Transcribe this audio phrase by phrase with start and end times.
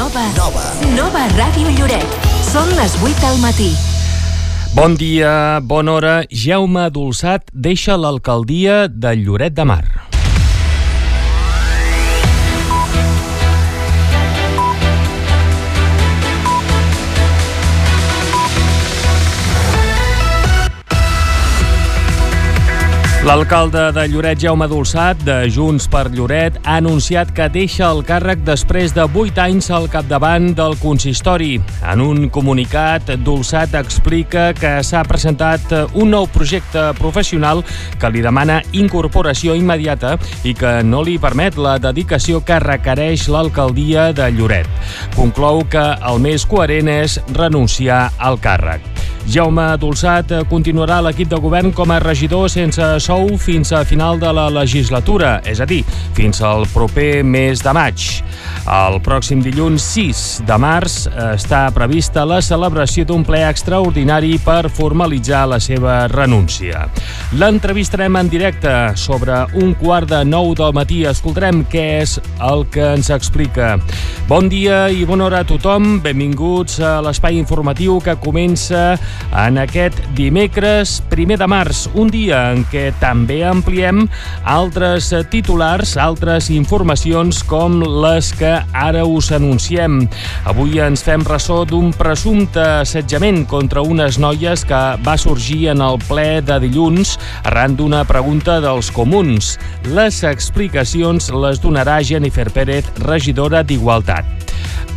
[0.00, 0.22] Nova.
[0.32, 0.62] Nova.
[0.96, 2.14] Nova Ràdio Lloret.
[2.46, 3.68] Són les 8 del matí.
[4.72, 6.16] Bon dia, bona hora.
[6.32, 9.99] Jaume Dolçat deixa l'alcaldia de Lloret de Mar.
[23.20, 28.40] L'alcalde de Lloret, Jaume Dolçat, de Junts per Lloret, ha anunciat que deixa el càrrec
[28.46, 31.58] després de 8 anys al capdavant del consistori.
[31.84, 37.60] En un comunicat, Dolçat explica que s'ha presentat un nou projecte professional
[38.00, 40.14] que li demana incorporació immediata
[40.48, 44.72] i que no li permet la dedicació que requereix l'alcaldia de Lloret.
[45.12, 48.99] Conclou que el més coherent és renunciar al càrrec.
[49.26, 54.18] Jaume Dolçat continuarà a l'equip de govern com a regidor sense sou fins a final
[54.20, 55.82] de la legislatura, és a dir,
[56.16, 58.06] fins al proper mes de maig.
[58.70, 65.46] El pròxim dilluns 6 de març està prevista la celebració d'un ple extraordinari per formalitzar
[65.50, 66.86] la seva renúncia.
[67.40, 71.04] L'entrevistarem en directe sobre un quart de nou del matí.
[71.08, 73.76] Escoltarem què és el que ens explica.
[74.28, 75.98] Bon dia i bona hora a tothom.
[76.04, 78.98] Benvinguts a l'espai informatiu que comença
[79.36, 84.02] en aquest dimecres, primer de març, un dia en què també ampliem
[84.48, 90.00] altres titulars, altres informacions com les que ara us anunciem.
[90.50, 96.00] Avui ens fem ressò d'un presumpte assetjament contra unes noies que va sorgir en el
[96.08, 99.56] ple de dilluns arran d'una pregunta dels comuns.
[99.94, 104.40] Les explicacions les donarà Jennifer Pérez, regidora d'Igualtat.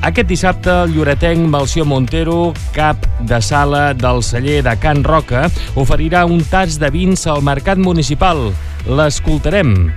[0.03, 5.47] Aquest dissabte, el lloretenc Malció Montero, cap de sala del celler de Can Roca,
[5.79, 8.51] oferirà un tas de vins al mercat municipal.
[8.85, 9.93] L'escoltarem.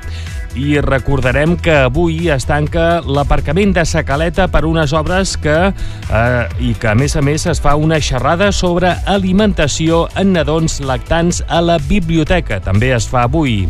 [0.56, 6.72] I recordarem que avui es tanca l'aparcament de Sacaleta per unes obres que, eh, i
[6.72, 11.60] que, a més a més, es fa una xerrada sobre alimentació en nadons lactants a
[11.60, 12.62] la biblioteca.
[12.64, 13.66] També es fa avui.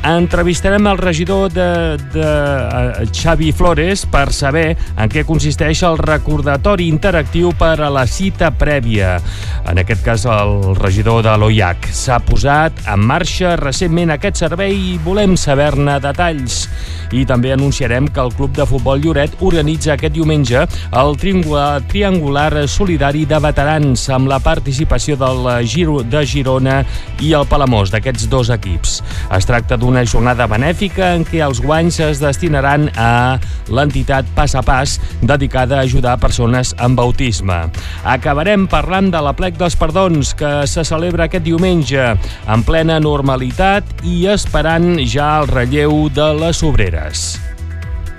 [0.00, 6.86] Entrevistarem el regidor de, de uh, Xavi Flores per saber en què consisteix el recordatori
[6.88, 9.18] interactiu per a la cita prèvia.
[9.68, 11.90] En aquest cas, el regidor de l'OIAC.
[11.92, 16.62] S'ha posat en marxa recentment aquest servei i volem saber-ne detalls.
[17.12, 20.62] I també anunciarem que el Club de Futbol Lloret organitza aquest diumenge
[20.96, 26.80] el Triangular Solidari de Veterans amb la participació del Giro de Girona
[27.20, 29.00] i el Palamós, d'aquests dos equips.
[29.34, 33.40] Es tracta d'un una jornada benèfica en què els guanys es destinaran a
[33.74, 37.58] l'entitat Pas a Pas, dedicada a ajudar persones amb autisme.
[38.06, 44.06] Acabarem parlant de la plec dels perdons, que se celebra aquest diumenge en plena normalitat
[44.06, 47.49] i esperant ja el relleu de les obreres.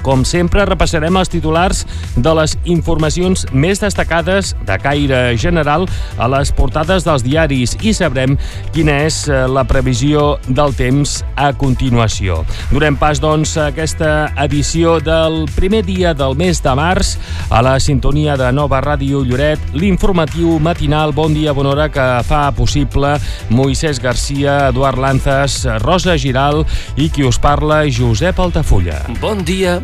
[0.01, 1.85] Com sempre, repassarem els titulars
[2.15, 8.37] de les informacions més destacades de caire general a les portades dels diaris i sabrem
[8.75, 12.41] quina és eh, la previsió del temps a continuació.
[12.71, 17.15] Durem pas, doncs, a aquesta edició del primer dia del mes de març
[17.49, 22.47] a la sintonia de Nova Ràdio Lloret, l'informatiu matinal Bon dia, bona hora, que fa
[22.55, 23.13] possible
[23.51, 26.63] Moisès Garcia, Eduard Lanzas, Rosa Giral
[26.95, 29.01] i qui us parla, Josep Altafulla.
[29.21, 29.77] Bon dia,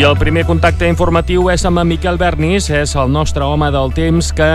[0.00, 3.90] I el primer contacte informatiu és amb en Miquel Bernis, és el nostre home del
[3.92, 4.46] temps que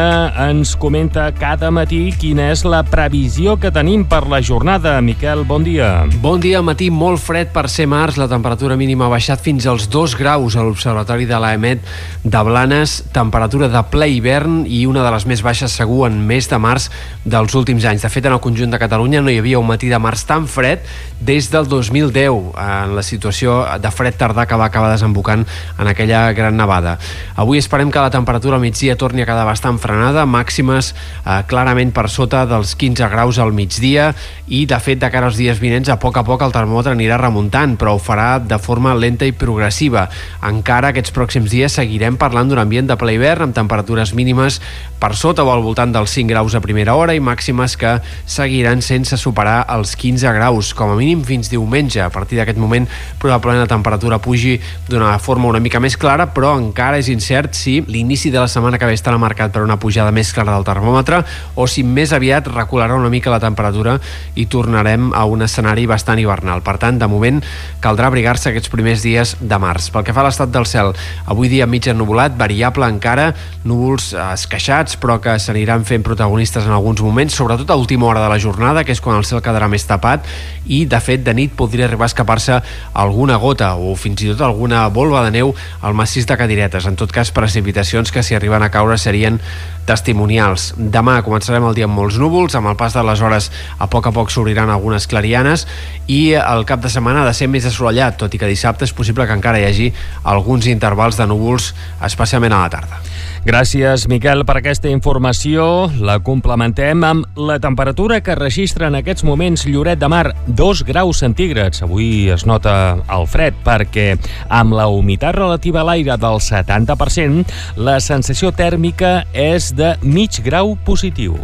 [0.42, 4.96] ens comenta cada matí quina és la previsió que tenim per la jornada.
[5.06, 6.08] Miquel, bon dia.
[6.24, 8.18] Bon dia, matí molt fred per ser març.
[8.18, 11.86] La temperatura mínima ha baixat fins als 2 graus a l'Observatori de l'AEMET
[12.24, 16.50] de Blanes, temperatura de ple hivern i una de les més baixes segur en mes
[16.50, 16.90] de març
[17.22, 18.02] dels últims anys.
[18.02, 20.50] De fet, en el conjunt de Catalunya no hi havia un matí de març tan
[20.50, 20.82] fred
[21.22, 25.46] des del 2010, en la situació de fred tardà que va acabar desembocant provocant
[25.80, 26.98] en aquella gran nevada.
[27.36, 30.94] Avui esperem que la temperatura al migdia torni a quedar bastant frenada, màximes
[31.26, 34.14] eh, clarament per sota dels 15 graus al migdia
[34.48, 37.18] i, de fet, de cara als dies vinents, a poc a poc el termòmetre anirà
[37.20, 40.08] remuntant, però ho farà de forma lenta i progressiva.
[40.46, 44.62] Encara aquests pròxims dies seguirem parlant d'un ambient de ple hivern amb temperatures mínimes
[45.00, 48.82] per sota o al voltant dels 5 graus a primera hora i màximes que seguiran
[48.82, 52.00] sense superar els 15 graus, com a mínim fins diumenge.
[52.02, 52.88] A partir d'aquest moment,
[53.20, 54.56] probablement la temperatura pugi
[54.88, 58.78] d'una forma una mica més clara, però encara és incert si l'inici de la setmana
[58.78, 61.24] que ve estarà marcat per una pujada més clara del termòmetre
[61.58, 63.98] o si més aviat recularà una mica la temperatura
[64.38, 66.62] i tornarem a un escenari bastant hivernal.
[66.66, 67.42] Per tant, de moment,
[67.82, 69.90] caldrà abrigar-se aquests primers dies de març.
[69.94, 70.94] Pel que fa a l'estat del cel,
[71.26, 73.32] avui dia mig ennubulat, variable encara,
[73.66, 78.30] núvols esqueixats, però que s'aniran fent protagonistes en alguns moments, sobretot a última hora de
[78.30, 80.30] la jornada, que és quan el cel quedarà més tapat,
[80.66, 82.62] i, de fet, de nit podria arribar a escapar-se
[82.94, 85.54] alguna gota o fins i tot alguna volva de neu
[85.86, 86.90] al massís de Cadiretes.
[86.90, 89.40] En tot cas, precipitacions que, si arriben a caure, serien
[89.86, 90.74] testimonials.
[90.78, 94.10] Demà començarem el dia amb molts núvols, amb el pas de les hores a poc
[94.10, 95.66] a poc s'obriran algunes clarianes
[96.08, 98.94] i el cap de setmana ha de ser més assolellat, tot i que dissabte és
[98.94, 99.92] possible que encara hi hagi
[100.24, 101.74] alguns intervals de núvols,
[102.04, 103.02] especialment a la tarda.
[103.46, 105.86] Gràcies, Miquel, per aquesta informació.
[106.02, 111.22] La complementem amb la temperatura que registra en aquests moments Lloret de Mar, 2 graus
[111.22, 111.84] centígrads.
[111.86, 114.16] Avui es nota el fred perquè
[114.50, 117.46] amb la humitat relativa a l'aire del 70%,
[117.78, 121.36] la sensació tèrmica és de mig grau positiu.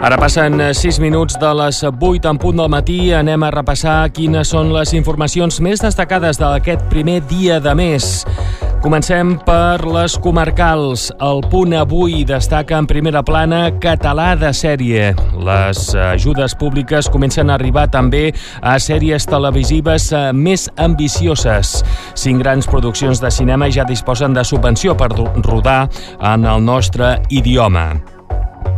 [0.00, 3.12] Ara passen 6 minuts de les 8 en punt del matí.
[3.12, 8.08] Anem a repassar quines són les informacions més destacades d'aquest primer dia de mes.
[8.80, 11.10] Comencem per les comarcals.
[11.20, 15.10] El punt avui destaca en primera plana català de sèrie.
[15.36, 18.30] Les ajudes públiques comencen a arribar també
[18.64, 21.74] a sèries televisives més ambicioses.
[22.16, 25.82] Cinc grans produccions de cinema ja disposen de subvenció per rodar
[26.32, 28.19] en el nostre idioma.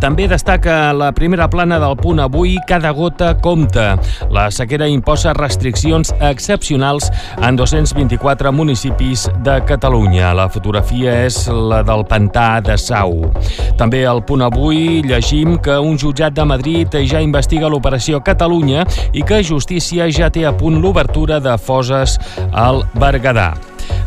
[0.03, 3.93] També destaca la primera plana del punt avui, cada gota compta.
[4.35, 7.07] La sequera imposa restriccions excepcionals
[7.39, 10.33] en 224 municipis de Catalunya.
[10.35, 13.31] La fotografia és la del pantà de Sau.
[13.79, 18.83] També al punt avui llegim que un jutjat de Madrid ja investiga l'operació Catalunya
[19.15, 22.19] i que Justícia ja té a punt l'obertura de foses
[22.51, 23.53] al Berguedà.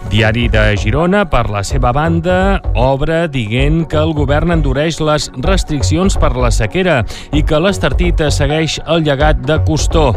[0.10, 5.85] Diari de Girona, per la seva banda, obre dient que el govern endureix les restriccions
[6.18, 6.96] per la sequera
[7.36, 10.08] i que l'Estartit segueix el llegat de Costó.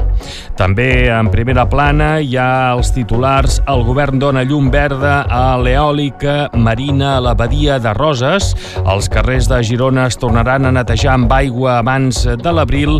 [0.56, 6.48] També en primera plana hi ha els titulars El govern dona llum verda a l'eòlica
[6.56, 8.54] marina a la badia de Roses.
[8.80, 12.96] Els carrers de Girona es tornaran a netejar amb aigua abans de l'abril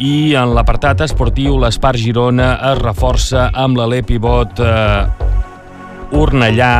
[0.00, 6.74] i en l'apartat esportiu l'Espart Girona es reforça amb l'Alé Pivot eh, Ornellà,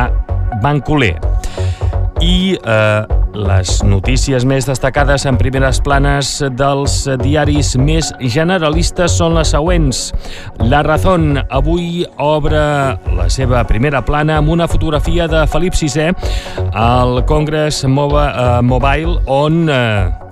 [0.63, 1.15] Bancoler.
[2.21, 9.53] I eh, les notícies més destacades en primeres planes dels diaris més generalistes són les
[9.53, 10.01] següents.
[10.65, 12.61] La Razón avui obre
[13.17, 16.11] la seva primera plana amb una fotografia de Felip VI
[16.73, 20.26] al Congress eh, Mobile on eh,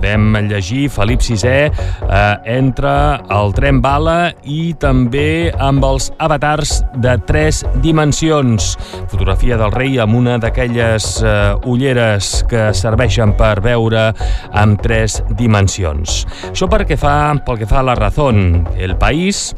[0.00, 7.18] podem llegir Felip VI eh, entre el tren bala i també amb els avatars de
[7.28, 8.72] tres dimensions.
[9.12, 11.36] Fotografia del rei amb una d'aquelles eh,
[11.68, 14.10] ulleres que serveixen per veure
[14.56, 16.24] amb tres dimensions.
[16.48, 19.50] Això perquè fa, pel que fa a la raó, el país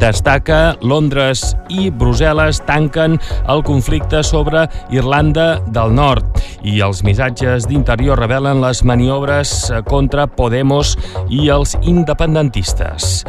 [0.00, 3.18] destaca Londres i Brussel·les tanquen
[3.50, 10.96] el conflicte sobre Irlanda del Nord i els missatges d'interior revelen les maniobres contra Podemos
[11.30, 13.22] i els independentistes.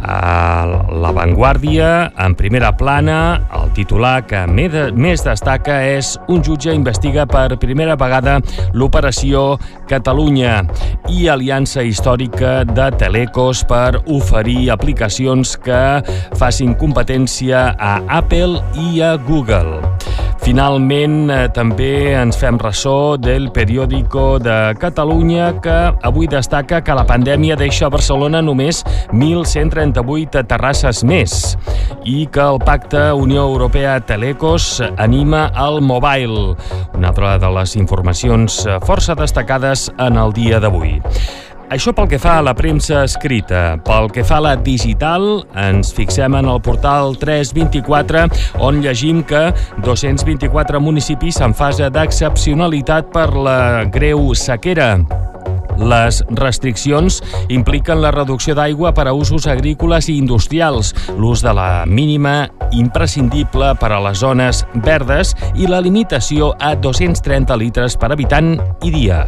[0.00, 7.26] A La Vanguardia, en primera plana, el titular que més destaca és un jutge investiga
[7.28, 8.38] per primera vegada
[8.72, 9.58] l'operació
[9.90, 10.62] Catalunya
[11.12, 15.99] i aliança històrica de Telecos per oferir aplicacions que
[16.38, 19.80] facin competència a Apple i a Google.
[20.40, 27.04] Finalment, eh, també ens fem ressò del periòdico de Catalunya que avui destaca que la
[27.04, 28.80] pandèmia deixa a Barcelona només
[29.12, 31.36] 1.138 terrasses més
[32.08, 36.56] i que el pacte Unió Europea-Telecos anima al mobile,
[36.96, 40.98] una altra de les informacions força destacades en el dia d'avui.
[41.70, 43.76] Això pel que fa a la premsa escrita.
[43.86, 48.24] Pel que fa a la digital, ens fixem en el portal 324,
[48.66, 49.52] on llegim que
[49.86, 54.96] 224 municipis en fase d'excepcionalitat per la greu sequera.
[55.78, 57.20] Les restriccions
[57.54, 63.76] impliquen la reducció d'aigua per a usos agrícoles i industrials, l'ús de la mínima imprescindible
[63.78, 69.22] per a les zones verdes i la limitació a 230 litres per habitant i dia.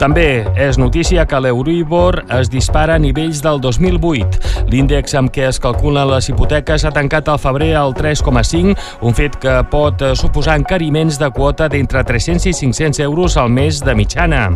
[0.00, 4.64] També és notícia que l'Euribor es dispara a nivells del 2008.
[4.72, 8.72] L'índex amb què es calculen les hipoteques ha tancat al febrer al 3,5,
[9.04, 13.82] un fet que pot suposar encariments de quota d'entre 300 i 500 euros al mes
[13.84, 14.46] de mitjana.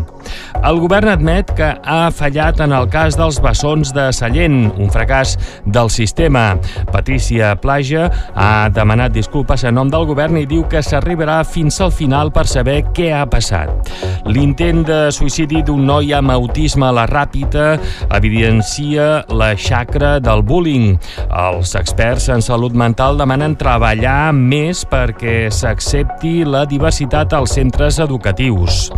[0.64, 5.36] El govern admet que ha fallat en el cas dels bessons de Sallent, un fracàs
[5.66, 6.54] del sistema.
[6.88, 11.92] Patricia Plaja ha demanat disculpes en nom del govern i diu que s'arribarà fins al
[11.92, 13.92] final per saber què ha passat.
[14.24, 15.00] L'intent de
[15.34, 17.80] suïcidi d'un noi amb autisme a la ràpida
[18.14, 20.94] evidencia la xacra del bullying.
[21.26, 28.92] Els experts en salut mental demanen treballar més perquè s'accepti la diversitat als centres educatius.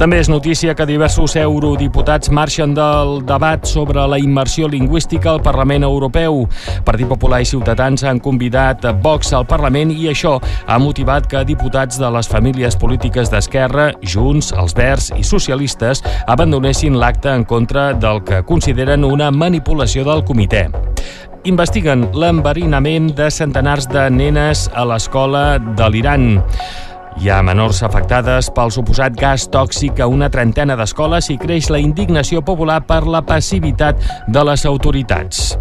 [0.00, 5.84] També és notícia que diversos eurodiputats marxen del debat sobre la immersió lingüística al Parlament
[5.84, 6.46] Europeu.
[6.88, 12.00] Partit Popular i Ciutadans han convidat Vox al Parlament i això ha motivat que diputats
[12.00, 15.73] de les famílies polítiques d'Esquerra, Junts, els Verds i Socialistes
[16.26, 20.68] abandonessin l'acte en contra del que consideren una manipulació del comitè
[21.44, 26.24] investiguen l'enverinament de centenars de nenes a l'escola de l'Iran.
[27.20, 31.82] Hi ha menors afectades pel suposat gas tòxic a una trentena d'escoles i creix la
[31.82, 35.52] indignació popular per la passivitat de les autoritats.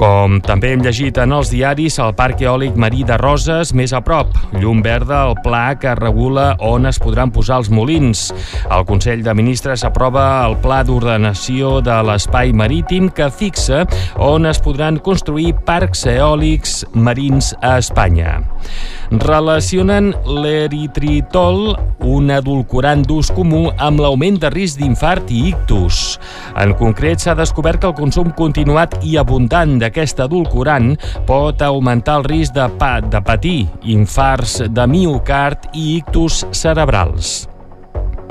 [0.00, 3.98] Com també hem llegit en els diaris, el Parc Eòlic Marí de Roses més a
[4.00, 4.32] prop.
[4.56, 8.30] Llum verda al pla que regula on es podran posar els molins.
[8.72, 13.82] El Consell de Ministres aprova el Pla d'Ordenació de l'Espai Marítim que fixa
[14.16, 18.38] on es podran construir parcs eòlics marins a Espanya.
[19.10, 21.74] Relacionen l'eritritol,
[22.06, 26.14] un edulcorant d'ús comú, amb l'augment de risc d'infart i ictus.
[26.54, 30.94] En concret, s'ha descobert que el consum continuat i abundant de d'aquest edulcorant
[31.26, 37.48] pot augmentar el risc de, pa, de patir infarts de miocard i ictus cerebrals.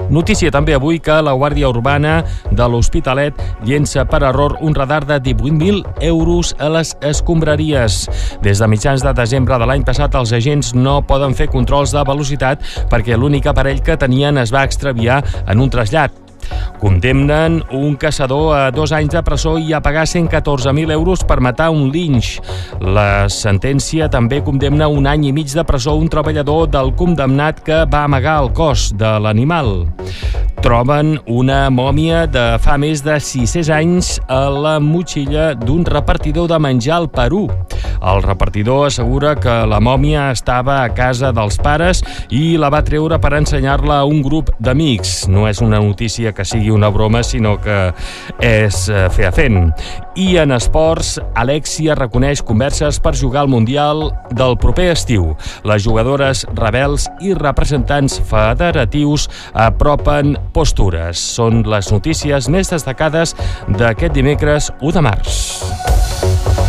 [0.09, 3.37] Notícia també avui que la Guàrdia Urbana de l'Hospitalet
[3.67, 7.99] llença per error un radar de 18.000 euros a les escombraries.
[8.41, 12.01] Des de mitjans de desembre de l'any passat, els agents no poden fer controls de
[12.07, 16.28] velocitat perquè l'únic aparell que tenien es va extraviar en un trasllat.
[16.79, 21.69] Condemnen un caçador a dos anys de presó i a pagar 114.000 euros per matar
[21.75, 22.37] un linx.
[22.79, 27.83] La sentència també condemna un any i mig de presó un treballador del condemnat que
[27.91, 29.89] va amagar el cos de l'animal.
[30.59, 36.59] Troben una mòmia de fa més de 600 anys a la motxilla d'un repartidor de
[36.59, 37.45] menjar al Perú.
[37.99, 42.01] El repartidor assegura que la mòmia estava a casa dels pares
[42.31, 45.27] i la va treure per ensenyar-la a un grup d'amics.
[45.31, 47.79] No és una notícia que sigui una broma, sinó que
[48.43, 49.59] és eh, fer a fent.
[50.19, 55.33] I en esports, Alexia reconeix converses per jugar al Mundial del proper estiu.
[55.67, 61.19] Les jugadores rebels i representants federatius apropen postures.
[61.37, 63.35] Són les notícies més destacades
[63.67, 66.68] d'aquest dimecres 1 de març.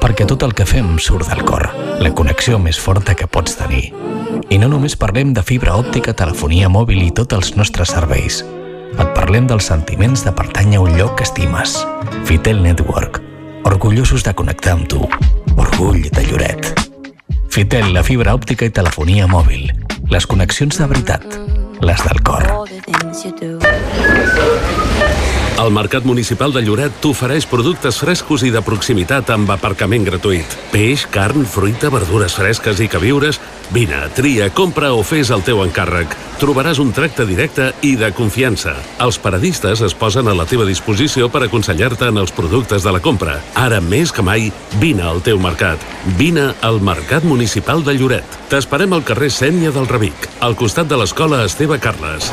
[0.00, 1.68] Perquè tot el que fem surt del cor,
[2.02, 3.90] la connexió més forta que pots tenir.
[4.50, 8.42] I no només parlem de fibra òptica, telefonia mòbil i tots els nostres serveis.
[8.92, 11.78] Et parlem dels sentiments de pertànyer a un lloc que estimes.
[12.28, 13.22] Fitel Network.
[13.68, 15.00] Orgullosos de connectar amb tu.
[15.56, 16.72] Orgull de Lloret.
[17.52, 19.70] Fitel, la fibra òptica i telefonia mòbil.
[20.12, 21.24] Les connexions de veritat.
[21.80, 22.48] Les del cor.
[25.62, 30.56] El Mercat Municipal de Lloret t'ofereix productes frescos i de proximitat amb aparcament gratuït.
[30.72, 33.38] Peix, carn, fruita, verdures fresques i queviures...
[33.72, 36.16] Vine, tria, compra o fes el teu encàrrec.
[36.42, 38.74] Trobaràs un tracte directe i de confiança.
[39.00, 43.00] Els paradistes es posen a la teva disposició per aconsellar-te en els productes de la
[43.00, 43.38] compra.
[43.54, 44.50] Ara més que mai,
[44.82, 45.80] vine al teu mercat.
[46.18, 48.38] Vine al Mercat Municipal de Lloret.
[48.50, 52.32] T'esperem al carrer Sènia del Rebic, al costat de l'escola Esteve Carles.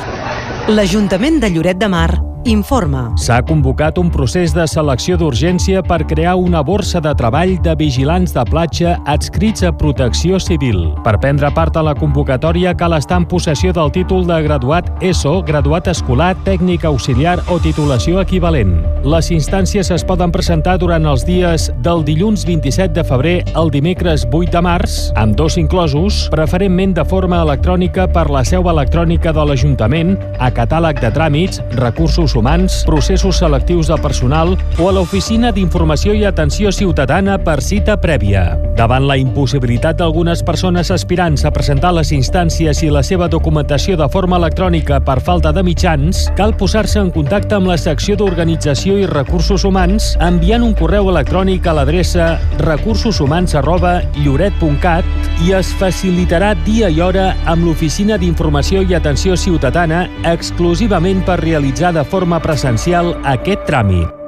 [0.68, 3.10] L'Ajuntament de Lloret de Mar informa.
[3.20, 8.34] S'ha convocat un procés de selecció d'urgència per crear una borsa de treball de vigilants
[8.34, 10.94] de platja adscrits a Protecció Civil.
[11.04, 15.42] Per prendre part a la convocatòria cal estar en possessió del títol de graduat ESO,
[15.44, 18.78] graduat escolar, tècnic auxiliar o titulació equivalent.
[19.04, 24.25] Les instàncies es poden presentar durant els dies del dilluns 27 de febrer al dimecres
[24.32, 29.46] 8 de març, amb dos inclosos, preferentment de forma electrònica per la seu electrònica de
[29.46, 36.15] l'Ajuntament, a catàleg de tràmits, recursos humans, processos selectius de personal o a l'Oficina d'Informació
[36.18, 38.48] i Atenció Ciutadana per cita prèvia.
[38.79, 44.08] Davant la impossibilitat d'algunes persones aspirants a presentar les instàncies i la seva documentació de
[44.08, 49.06] forma electrònica per falta de mitjans, cal posar-se en contacte amb la secció d'Organització i
[49.10, 55.03] Recursos Humans enviant un correu electrònic a l'adreça recursoshumans.lloret.cat
[55.44, 60.08] i es facilitarà dia i hora amb l'Oficina d'Informació i Atenció Ciutadana
[60.39, 64.19] exclusivament per realitzar de forma presencial aquest tràmit.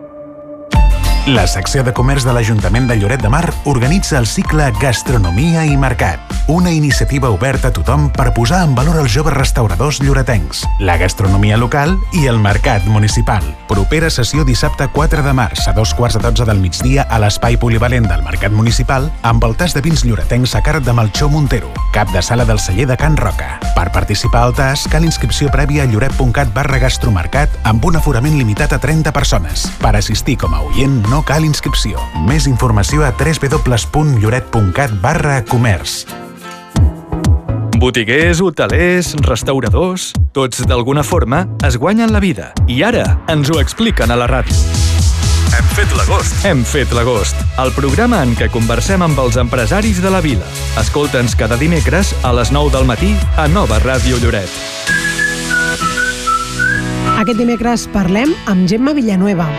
[1.27, 5.75] La secció de comerç de l'Ajuntament de Lloret de Mar organitza el cicle Gastronomia i
[5.77, 10.97] Mercat, una iniciativa oberta a tothom per posar en valor els joves restauradors lloretencs, la
[10.97, 13.45] gastronomia local i el mercat municipal.
[13.69, 17.55] Propera sessió dissabte 4 de març a dos quarts de 12 del migdia a l'espai
[17.55, 21.69] polivalent del Mercat Municipal amb el tas de vins lloretencs a càrrec de Melchor Montero,
[21.93, 23.59] cap de sala del celler de Can Roca.
[23.77, 28.73] Per participar al tas cal inscripció prèvia a lloret.cat barra gastromercat amb un aforament limitat
[28.73, 29.69] a 30 persones.
[29.77, 31.99] Per assistir com a oient no cal inscripció.
[32.23, 36.05] Més informació a www.lloret.cat barra comerç.
[37.81, 40.13] Botiguers, hotelers, restauradors...
[40.31, 42.53] Tots, d'alguna forma, es guanyen la vida.
[42.71, 43.03] I ara
[43.33, 44.55] ens ho expliquen a la ràdio.
[45.51, 46.45] Hem fet l'agost.
[46.47, 50.47] Hem fet l'agost, el programa en què conversem amb els empresaris de la vila.
[50.79, 54.47] Escolta'ns cada dimecres a les 9 del matí a Nova Ràdio Lloret.
[57.19, 59.49] Aquest dimecres parlem amb Gemma Villanueva.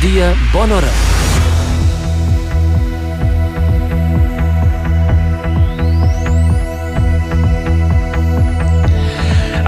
[0.00, 1.09] Dia, bona hora.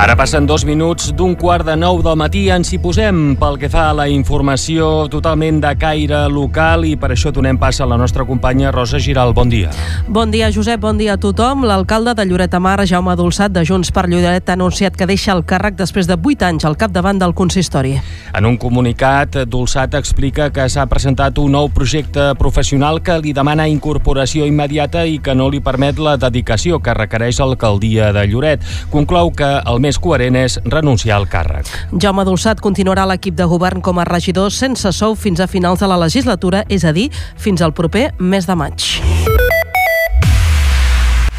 [0.02, 2.40] Ara passen dos minuts d'un quart de nou del matí.
[2.50, 7.12] Ens hi posem pel que fa a la informació totalment de caire local i per
[7.14, 9.30] això donem pas a la nostra companya Rosa Giral.
[9.30, 9.70] Bon dia.
[10.08, 10.80] Bon dia, Josep.
[10.82, 11.62] Bon dia a tothom.
[11.70, 15.36] L'alcalde de Lloret de Mar, Jaume Dolçat, de Junts per Lloret, ha anunciat que deixa
[15.36, 17.94] el càrrec després de 8 anys al capdavant del consistori.
[18.34, 23.68] En un comunicat, Dolçat explica que s'ha presentat un nou projecte professional que li demana
[23.70, 28.66] incorporació immediata i que no li permet la dedicació que requereix l'alcaldia de Lloret.
[28.90, 31.68] Conclou que el més coherent és renunciar al càrrec.
[32.00, 35.88] Jaume Dolçat continuarà l'equip de govern com a regidor sense sou fins a finals de
[35.90, 38.86] la legislatura, és a dir, fins al proper mes de maig.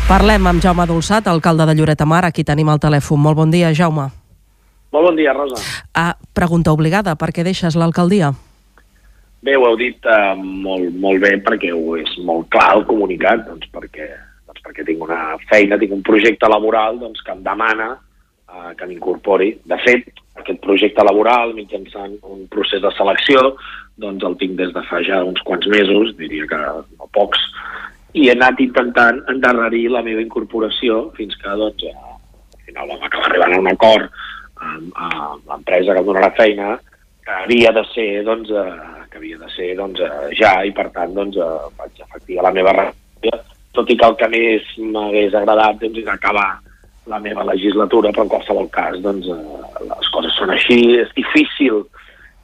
[0.06, 3.24] Parlem amb Jaume Dolçat, alcalde de Lloret de Mar, aquí tenim el telèfon.
[3.24, 4.12] Molt bon dia, Jaume.
[4.94, 5.58] Molt bon dia, Rosa.
[5.98, 8.36] Ah, pregunta obligada, per què deixes l'alcaldia?
[9.42, 13.48] Bé, ho heu dit uh, molt, molt bé perquè ho és molt clar el comunicat,
[13.50, 14.12] doncs perquè,
[14.46, 17.96] doncs perquè tinc una feina, tinc un projecte laboral doncs, que em demana
[18.54, 19.50] uh, que m'incorpori.
[19.66, 20.08] De fet,
[20.40, 23.54] aquest projecte laboral, mitjançant un procés de selecció,
[24.02, 27.42] doncs el tinc des de fa ja uns quants mesos, diria que no pocs,
[28.14, 33.30] i he anat intentant endarrerir la meva incorporació fins que doncs, al final vam acabar
[33.30, 34.10] arribant a un acord
[34.62, 36.76] amb, amb l'empresa que em donarà feina
[37.24, 40.90] que havia de ser doncs, eh, que havia de ser doncs, eh, ja i per
[40.96, 43.42] tant doncs, eh, vaig efectuar la meva renúncia
[43.74, 46.50] tot i que el que més m'hagués agradat doncs, és acabar
[47.06, 51.84] la meva legislatura, però en qualsevol cas doncs, eh, les coses són així, és difícil,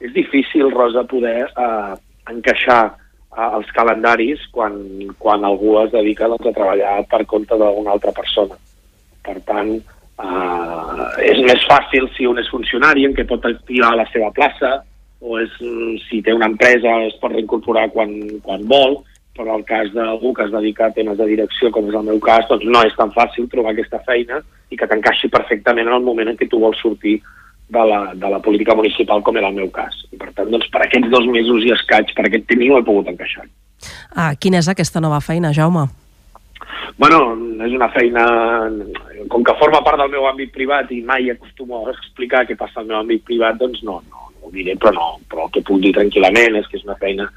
[0.00, 1.94] és difícil, Rosa, poder eh,
[2.32, 4.76] encaixar eh, els calendaris quan,
[5.18, 8.58] quan algú es dedica doncs, a treballar per compte d'una altra persona.
[9.24, 14.08] Per tant, eh, és més fàcil si un és funcionari en què pot activar la
[14.12, 14.80] seva plaça,
[15.20, 15.52] o és,
[16.08, 18.12] si té una empresa es pot reincorporar quan,
[18.44, 19.00] quan vol,
[19.40, 22.20] però el cas d'algú que es dedica a temes de direcció, com és el meu
[22.20, 26.04] cas, doncs no és tan fàcil trobar aquesta feina i que t'encaixi perfectament en el
[26.04, 27.16] moment en què tu vols sortir
[27.70, 29.96] de la, de la política municipal, com era el meu cas.
[30.12, 32.86] I per tant, doncs, per aquests dos mesos i escaig, per aquest temps, ho he
[32.86, 33.46] pogut encaixar.
[34.12, 35.86] Ah, quina és aquesta nova feina, Jaume?
[37.00, 37.22] Bueno,
[37.64, 38.26] és una feina...
[39.30, 42.82] Com que forma part del meu àmbit privat i mai acostumo a explicar què passa
[42.82, 45.62] al meu àmbit privat, doncs no, no, no ho diré, però, no, però el que
[45.64, 47.28] puc dir tranquil·lament és que és una feina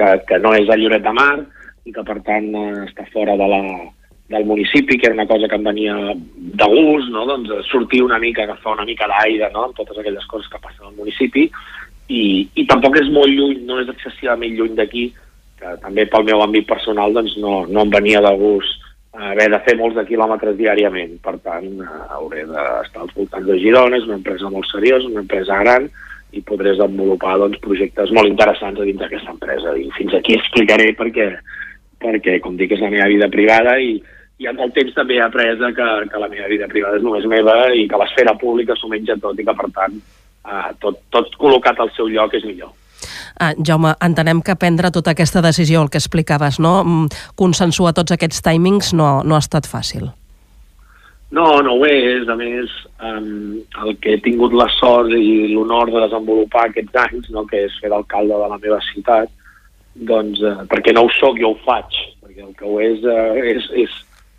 [0.00, 1.34] que, que no és a Lloret de Mar
[1.84, 3.62] i que, per tant, eh, està fora de la,
[4.32, 7.26] del municipi, que era una cosa que em venia de gust, no?
[7.28, 9.68] doncs, sortir una mica, agafar una mica d'aire no?
[9.68, 11.48] amb totes aquelles coses que passen al municipi,
[12.10, 12.22] i,
[12.58, 15.10] i tampoc és molt lluny, no és excessivament lluny d'aquí,
[15.60, 18.86] que també pel meu àmbit personal doncs no, no em venia de gust
[19.20, 21.16] haver de fer molts de quilòmetres diàriament.
[21.24, 25.24] Per tant, eh, hauré d'estar als voltants de Girona, és una empresa molt seriosa, una
[25.24, 25.90] empresa gran,
[26.32, 29.74] i podré desenvolupar doncs, projectes molt interessants a dins d'aquesta empresa.
[29.76, 31.28] I fins aquí explicaré perquè,
[32.02, 33.96] perquè, com dic, és la meva vida privada i,
[34.40, 37.26] i amb el temps també he après que, que la meva vida privada és només
[37.28, 39.98] meva i que l'esfera pública s'ho menja tot i que, per tant,
[40.46, 42.72] eh, tot, tot col·locat al seu lloc és millor.
[43.40, 46.80] Ah, Jaume, entenem que prendre tota aquesta decisió, el que explicaves, no?
[46.84, 50.10] Mm, consensuar tots aquests timings no, no ha estat fàcil.
[51.30, 52.28] No, no ho és.
[52.28, 52.72] A més,
[53.06, 57.66] um, el que he tingut la sort i l'honor de desenvolupar aquests anys, no, que
[57.68, 59.30] és fer d'alcalde de la meva ciutat,
[60.10, 62.00] doncs, uh, perquè no ho sóc, jo ho faig.
[62.24, 63.98] Perquè el que ho és, uh, és, és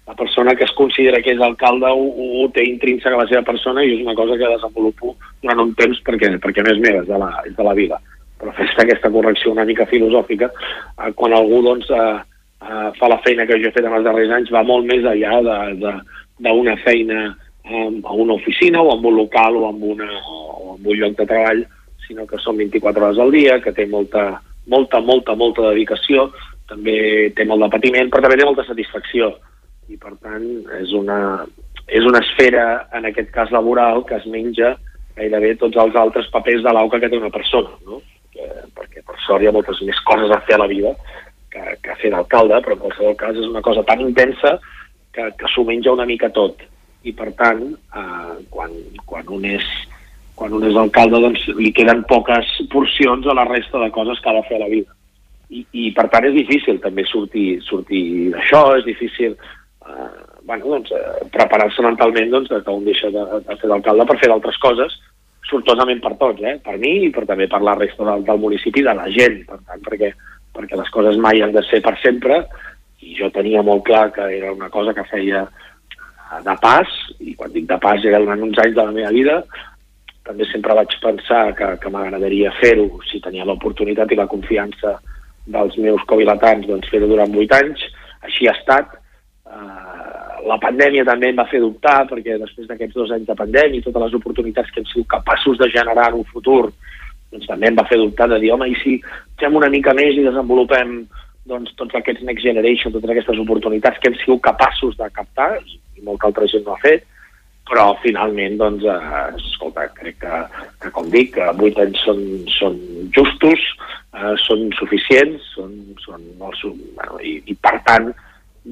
[0.10, 2.08] la persona que es considera que és alcalde ho,
[2.44, 5.76] ho té intrínseca a la seva persona i és una cosa que desenvolupo durant un
[5.80, 8.02] temps perquè, perquè no és meva, és de la, és de la vida
[8.42, 12.18] però fes aquesta correcció una mica filosòfica, eh, quan algú doncs, eh,
[12.66, 15.06] eh, fa la feina que jo he fet en els darrers anys, va molt més
[15.06, 15.38] enllà
[16.42, 17.24] d'una feina
[17.64, 21.28] eh, a una oficina o en un local o en, una, o un lloc de
[21.30, 21.66] treball,
[22.08, 26.30] sinó que són 24 hores al dia, que té molta, molta, molta, molta dedicació,
[26.70, 29.34] també té molt de patiment, però també té molta satisfacció.
[29.92, 30.46] I, per tant,
[30.80, 31.46] és una,
[31.88, 34.76] és una esfera, en aquest cas laboral, que es menja
[35.18, 38.00] gairebé tots els altres papers de l'auca que té una persona, no?
[38.36, 40.94] eh, perquè per sort hi ha moltes més coses a fer a la vida
[41.52, 44.56] que, que fer d'alcalde, però en qualsevol cas és una cosa tan intensa
[45.16, 46.64] que, que s'ho menja una mica tot.
[47.04, 48.74] I per tant, eh, quan,
[49.10, 49.68] quan, un és,
[50.38, 54.32] quan un és alcalde, doncs li queden poques porcions a la resta de coses que
[54.32, 54.98] ha de fer a la vida.
[55.52, 58.04] I, i per tant és difícil també sortir, sortir
[58.36, 60.12] d'això, és difícil eh,
[60.48, 64.32] bueno, doncs, eh, preparar-se mentalment doncs, que un deixa de, de fer d'alcalde per fer
[64.32, 64.96] d'altres coses
[65.52, 66.58] sortosament per tots, eh?
[66.64, 69.60] per mi i per, també per la resta del, del municipi, de la gent, per
[69.66, 70.12] tant, perquè,
[70.56, 72.44] perquè les coses mai han de ser per sempre,
[73.02, 75.46] i jo tenia molt clar que era una cosa que feia
[76.46, 76.88] de pas,
[77.20, 79.42] i quan dic de pas era durant uns anys de la meva vida,
[80.24, 82.88] també sempre vaig pensar que, que m'agradaria fer-ho.
[83.10, 84.96] Si tenia l'oportunitat i la confiança
[85.52, 87.82] dels meus covilatans, doncs fer-ho durant vuit anys,
[88.22, 88.94] així ha estat,
[89.50, 93.82] eh, la pandèmia també em va fer dubtar, perquè després d'aquests dos anys de pandèmia
[93.82, 96.70] i totes les oportunitats que hem sigut capaços de generar en un futur,
[97.32, 98.98] doncs també em va fer dubtar de dir, home, i si
[99.42, 101.02] fem una mica més i desenvolupem
[101.52, 105.80] doncs, tots aquests Next Generation, totes aquestes oportunitats que hem sigut capaços de captar, i,
[106.06, 107.06] molta altra gent no ha fet,
[107.70, 110.42] però finalment, doncs, eh, escolta, crec que,
[110.82, 112.78] que com dic, que vuit anys són, són
[113.16, 113.64] justos,
[114.18, 116.64] eh, són suficients, són, són molt,
[116.98, 118.10] bueno, i, i per tant,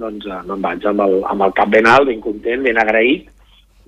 [0.04, 3.30] doncs eh, me'n vaig amb el, amb el cap ben alt, ben content, ben agraït,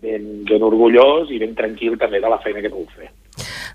[0.01, 3.11] ben, ben orgullós i ben tranquil també de la feina que puc fer.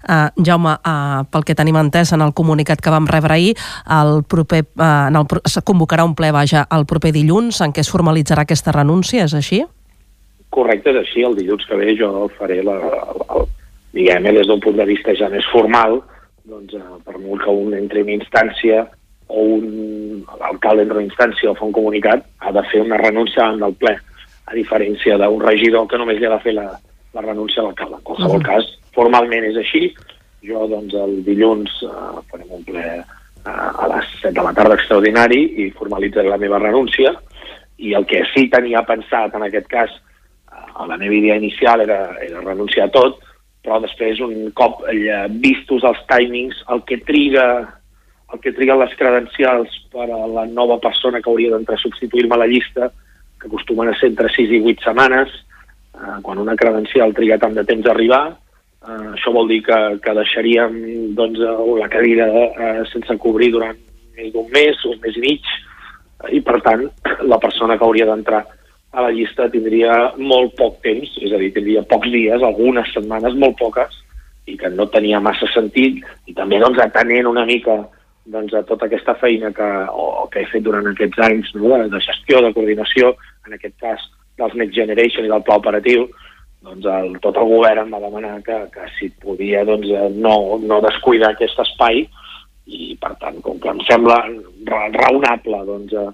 [0.06, 3.54] Uh, Jaume, uh, pel que tenim entès en el comunicat que vam rebre ahir,
[3.90, 7.82] el proper, uh, en el, es convocarà un ple vaja el proper dilluns en què
[7.82, 9.62] es formalitzarà aquesta renúncia, és així?
[10.54, 11.24] Correcte, és així.
[11.26, 12.76] El dilluns que ve jo faré la,
[13.34, 13.48] el,
[13.96, 16.00] diguem des d'un punt de vista ja més formal,
[16.46, 18.84] doncs, uh, per molt que un entri en instància
[19.26, 23.64] o un alcalde en instància o fa un comunicat, ha de fer una renúncia davant
[23.64, 23.96] del ple,
[24.46, 26.68] a diferència d'un regidor que només li ha de fer la,
[27.16, 27.98] la renúncia a l'alcalde.
[27.98, 28.50] En qualsevol uh -huh.
[28.50, 29.94] cas, formalment és així.
[30.42, 34.74] Jo, doncs, el dilluns eh, farem un ple eh, a les 7 de la tarda
[34.74, 37.14] extraordinari i formalitzaré la meva renúncia
[37.78, 39.90] i el que sí tenia pensat en aquest cas
[40.76, 43.18] a la meva idea inicial era, era renunciar a tot,
[43.64, 47.46] però després un cop eh, vistos els timings, el que triga
[48.32, 52.34] el que triguen les credencials per a la nova persona que hauria d'entrar a substituir-me
[52.34, 52.90] a la llista,
[53.40, 55.34] que acostumen a ser entre 6 i 8 setmanes,
[55.96, 58.22] eh, quan una credencial triga tant de temps a arribar,
[58.86, 60.76] eh, això vol dir que, que deixaríem
[61.18, 61.40] doncs,
[61.80, 63.78] la cadira eh, sense cobrir durant
[64.16, 65.50] més d'un mes, un mes i mig,
[66.32, 66.86] i per tant
[67.32, 68.44] la persona que hauria d'entrar
[68.96, 73.36] a la llista tindria molt poc temps, és a dir, tindria pocs dies, algunes setmanes,
[73.36, 73.92] molt poques,
[74.46, 77.80] i que no tenia massa sentit, i també doncs, atenent una mica
[78.26, 81.90] doncs, a tota aquesta feina que, o, que he fet durant aquests anys no, de,
[81.92, 83.12] de gestió, de coordinació,
[83.46, 84.06] en aquest cas
[84.38, 86.06] dels Next Generation i del pla operatiu,
[86.66, 90.80] doncs el, tot el govern em va demanar que, que si podia doncs, no, no
[90.84, 92.02] descuidar aquest espai
[92.66, 94.18] i per tant, com que em sembla
[94.66, 96.10] raonable doncs, eh,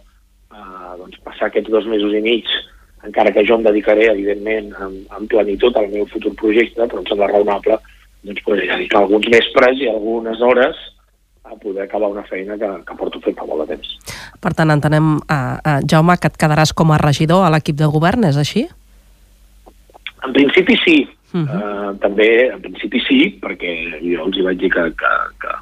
[0.52, 2.50] eh, doncs passar aquests dos mesos i mig
[3.02, 7.08] encara que jo em dedicaré, evidentment, amb, amb plenitud al meu futur projecte, però em
[7.08, 7.78] sembla raonable
[8.22, 10.78] doncs, poder dedicar alguns vespres i algunes hores
[11.52, 13.96] a poder acabar una feina que, que porto fent fa molt de temps.
[14.42, 17.90] Per tant, entenem, uh, uh, Jaume, que et quedaràs com a regidor a l'equip de
[17.92, 18.66] govern, és així?
[20.22, 21.00] En principi sí,
[21.32, 21.92] Uh -huh.
[21.92, 23.70] uh, també, en principi sí, perquè
[24.04, 25.52] jo els hi vaig dir que, que, que,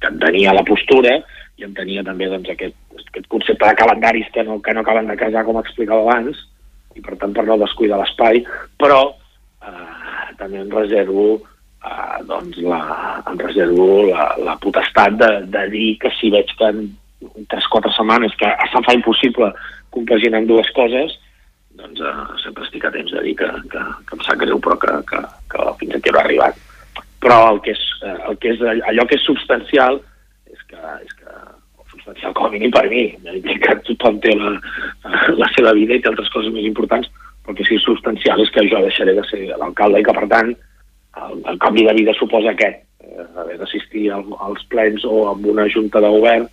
[0.00, 1.22] que en tenia la postura
[1.56, 5.06] i en tenia també doncs, aquest, aquest concepte de calendaris que no, que no acaben
[5.06, 6.36] de casar, com explicava abans,
[6.96, 8.42] i per tant per no descuidar l'espai,
[8.80, 9.00] però
[9.62, 11.40] eh, també en reservo
[11.84, 12.80] eh, doncs la,
[13.30, 16.86] en reservo la, la potestat de, de dir que si veig que en
[17.52, 19.52] 3-4 setmanes que se'm fa impossible
[19.90, 21.16] compaginar dues coses,
[21.80, 24.76] doncs eh, sempre estic a temps de dir que, que, que em sap greu però
[24.80, 26.66] que, que, que fins aquí no ha arribat.
[27.20, 30.00] Però el que és, eh, el que és allò que és substancial
[30.50, 31.38] és que, és que
[31.90, 33.08] substancial com a mínim per mi,
[33.64, 34.54] que tothom té la,
[35.36, 37.10] la seva vida i té altres coses més importants,
[37.44, 40.28] però que si és substancial és que jo deixaré de ser l'alcalde i que per
[40.30, 40.52] tant
[41.16, 45.46] el, el canvi de vida suposa aquest, eh, haver d'assistir al, als plens o amb
[45.46, 46.48] una junta de govern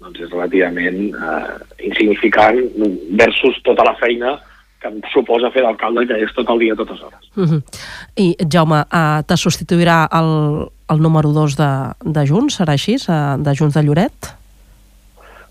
[0.00, 1.56] doncs és relativament eh,
[1.90, 2.60] insignificant
[3.20, 4.38] versus tota la feina
[4.80, 7.30] que em suposa fer d'alcalde, que és tot el dia, totes hores.
[7.36, 7.62] Uh -huh.
[8.16, 12.96] I, Jaume, uh, te substituirà el, el número 2 de, de Junts, serà així,
[13.44, 14.34] de Junts de Lloret?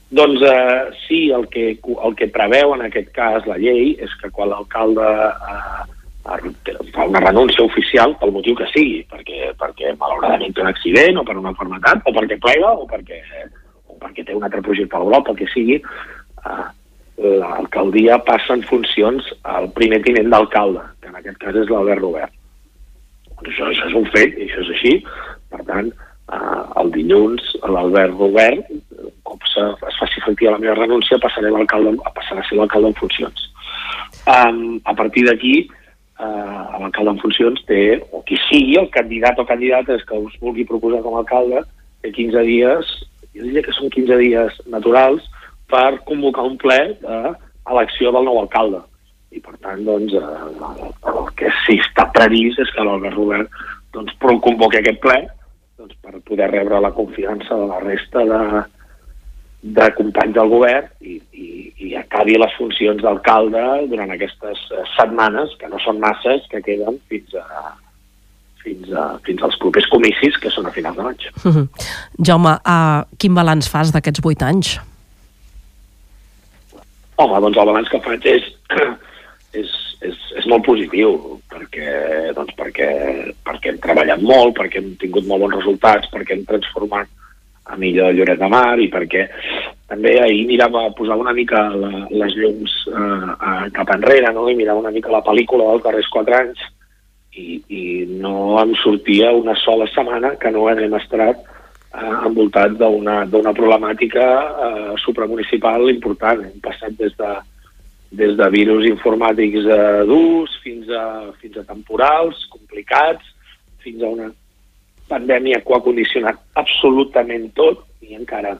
[0.10, 4.32] Doncs uh, sí, el que, el que preveu en aquest cas la llei és que
[4.32, 5.86] quan l'alcalde uh,
[6.93, 11.23] fa una renúncia oficial pel motiu que sigui, perquè, perquè malauradament té un accident o
[11.27, 13.21] per una enfermetat o perquè plega o perquè,
[13.89, 15.79] o perquè té un altre projecte a l'Europa, el que sigui,
[16.43, 16.67] uh,
[17.19, 22.35] l'alcaldia passa en funcions al primer tinent d'alcalde, que en aquest cas és l'Albert Robert.
[23.43, 24.93] Això, això és un fet, això és així.
[25.51, 28.71] Per tant, eh, el dilluns l'Albert Robert,
[29.27, 33.47] com es faci efectiva la meva renúncia, passaré, passarà a ser l'alcalde en funcions.
[34.29, 35.69] Um, a partir d'aquí,
[36.19, 40.67] eh, l'alcalde en funcions té, o qui sigui el candidat o candidates que us vulgui
[40.67, 41.63] proposar com a alcalde,
[42.03, 42.93] té 15 dies,
[43.36, 45.25] jo diria que són 15 dies naturals,
[45.69, 48.82] per convocar un ple d'elecció del nou alcalde.
[49.29, 53.60] I per tant, doncs, eh, el que sí està previst és que l'Albert Robert
[53.93, 55.19] doncs, convoqui aquest ple
[55.77, 58.41] doncs, per poder rebre la confiança de la resta de,
[59.62, 61.48] de companys del govern i, i,
[61.89, 67.00] i acabi les funcions d'alcalde durant aquestes eh, setmanes, que no són masses, que queden
[67.12, 67.74] fins a,
[68.63, 71.28] fins, a, fins als propers comicis, que són a finals de maig.
[71.43, 71.67] Uh -huh.
[72.24, 74.80] Jaume, uh, quin balanç fas d'aquests vuit anys?
[77.15, 78.43] Home, doncs el balanç que faig és,
[79.62, 79.69] és,
[80.02, 82.89] és, és molt positiu, perquè, doncs perquè,
[83.43, 87.08] perquè hem treballat molt, perquè hem tingut molt bons resultats, perquè hem transformat
[87.69, 89.27] a millor Lloret de Mar i perquè
[89.89, 94.47] també ahir mirava, posava una mica la, les llums eh, cap enrere no?
[94.49, 96.65] i mirava una mica la pel·lícula dels darrers quatre anys
[97.38, 97.84] i, i
[98.21, 101.41] no em sortia una sola setmana que no hem estat
[101.93, 104.25] eh, envoltat d'una problemàtica
[104.67, 106.45] eh, supramunicipal important.
[106.45, 107.32] Hem passat des de,
[108.21, 111.05] des de virus informàtics eh, durs fins a,
[111.41, 113.34] fins a temporals complicats,
[113.84, 114.29] fins a una
[115.10, 118.56] pandèmia que ho ha condicionat absolutament tot i encara,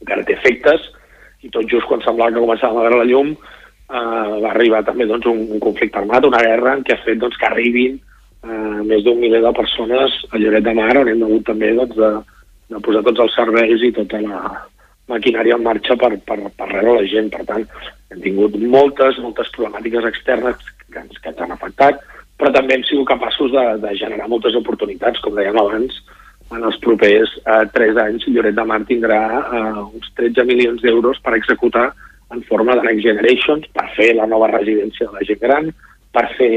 [0.00, 0.88] encara té efectes
[1.44, 5.06] i tot just quan semblava que començàvem a veure la llum eh, va arribar també
[5.10, 8.80] doncs, un, un conflicte armat, una guerra en què ha fet doncs, que arribin eh,
[8.88, 12.10] més d'un miler de persones a Lloret de Mar, on hem hagut també doncs, de,
[12.74, 14.42] de posar tots els serveis i tota la
[15.08, 17.30] maquinària en marxa per, per, per rebre la gent.
[17.32, 17.64] Per tant,
[18.12, 22.02] hem tingut moltes, moltes problemàtiques externes que ens, que ens han afectat,
[22.38, 25.98] però també hem sigut capaços de, de generar moltes oportunitats, com dèiem abans,
[26.54, 28.26] en els propers eh, tres anys.
[28.30, 31.90] Lloret de Mar tindrà eh, uns 13 milions d'euros per executar
[32.32, 35.70] en forma de Next Generations, per fer la nova residència de la gent gran,
[36.12, 36.52] per fer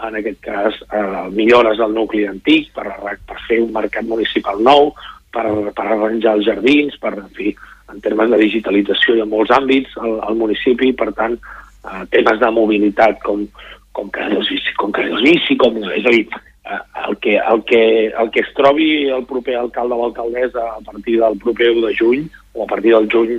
[0.00, 2.86] en aquest cas, eh, millores al nucli antic, per,
[3.26, 4.92] per fer un mercat municipal nou,
[5.34, 7.52] per, per arranjar els jardins, per, en fi,
[7.90, 12.40] en termes de digitalització i en molts àmbits al, al municipi, per tant, eh, temes
[12.40, 13.44] de mobilitat com,
[13.92, 16.26] com carrils bici, com carrils bici, com, és a dir,
[16.64, 20.80] eh, el, que, el, que, el que es trobi el proper alcalde o alcaldessa a
[20.86, 23.38] partir del proper 1 de juny o a partir del juny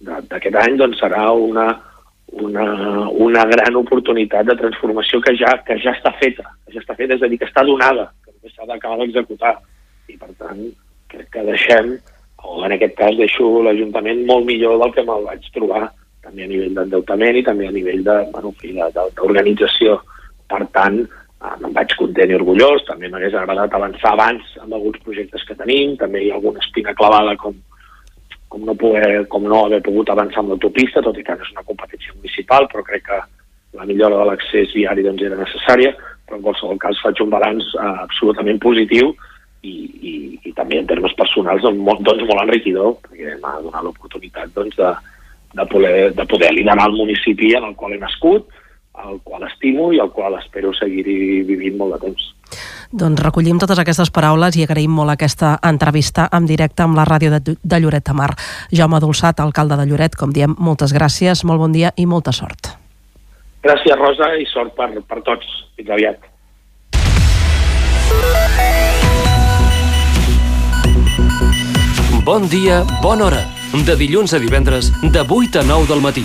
[0.00, 1.66] d'aquest any doncs serà una,
[2.32, 6.96] una, una gran oportunitat de transformació que ja, que ja està feta, que ja està
[6.96, 9.56] feta, és a dir, que està donada, que només s'ha d'acabar d'executar.
[10.08, 10.62] I per tant,
[11.12, 11.92] crec que deixem,
[12.40, 15.90] o en aquest cas deixo l'Ajuntament molt millor del que me'l vaig trobar,
[16.30, 19.98] també a nivell d'endeutament i també a nivell d'organització.
[20.50, 25.02] Per tant, eh, me'n vaig content i orgullós, també m'hagués agradat avançar abans amb alguns
[25.02, 27.54] projectes que tenim, també hi ha alguna espina clavada com,
[28.48, 31.66] com no, poder, com no haver pogut avançar amb l'autopista, tot i que és una
[31.66, 33.20] competència municipal, però crec que
[33.78, 35.94] la millora de l'accés viari doncs, era necessària,
[36.26, 39.14] però en qualsevol cas faig un balanç eh, absolutament positiu
[39.62, 40.12] i, i,
[40.50, 44.78] i també en termes personals doncs, molt, doncs, molt enriquidor, perquè m'ha donat l'oportunitat doncs,
[44.78, 44.90] de,
[45.52, 48.48] de, poder, de poder liderar el municipi en el qual he nascut,
[49.00, 51.04] el qual estimo i el qual espero seguir
[51.48, 52.26] vivint molt de temps.
[52.90, 57.30] Doncs recollim totes aquestes paraules i agraïm molt aquesta entrevista en directe amb la ràdio
[57.36, 58.32] de, de Lloret de Mar.
[58.74, 62.74] Jaume Dolçat, alcalde de Lloret, com diem, moltes gràcies, molt bon dia i molta sort.
[63.62, 65.46] Gràcies, Rosa, i sort per, per tots.
[65.78, 66.26] Fins aviat.
[72.26, 73.59] Bon dia, bona hora.
[73.70, 76.24] De dilluns a divendres, de 8 a 9 del matí.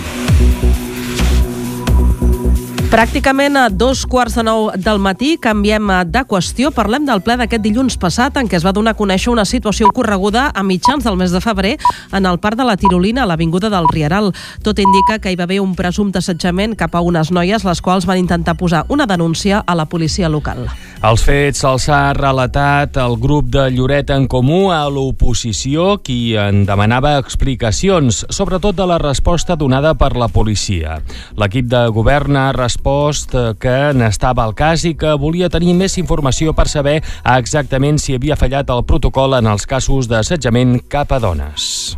[2.90, 6.72] Pràcticament a dos quarts de nou del matí canviem de qüestió.
[6.74, 9.92] Parlem del ple d'aquest dilluns passat en què es va donar a conèixer una situació
[9.92, 11.76] ocorreguda a mitjans del mes de febrer
[12.10, 14.32] en el parc de la Tirolina, a l'Avinguda del Rieral.
[14.62, 18.06] Tot indica que hi va haver un presumpte assetjament cap a unes noies, les quals
[18.06, 20.66] van intentar posar una denúncia a la policia local.
[21.04, 26.64] Els fets els ha relatat el grup de Lloret en Comú a l'oposició, qui en
[26.68, 30.98] demanava explicacions, sobretot de la resposta donada per la policia.
[31.36, 36.56] L'equip de govern ha respost que n'estava al cas i que volia tenir més informació
[36.56, 37.02] per saber
[37.36, 41.96] exactament si havia fallat el protocol en els casos d'assetjament cap a dones.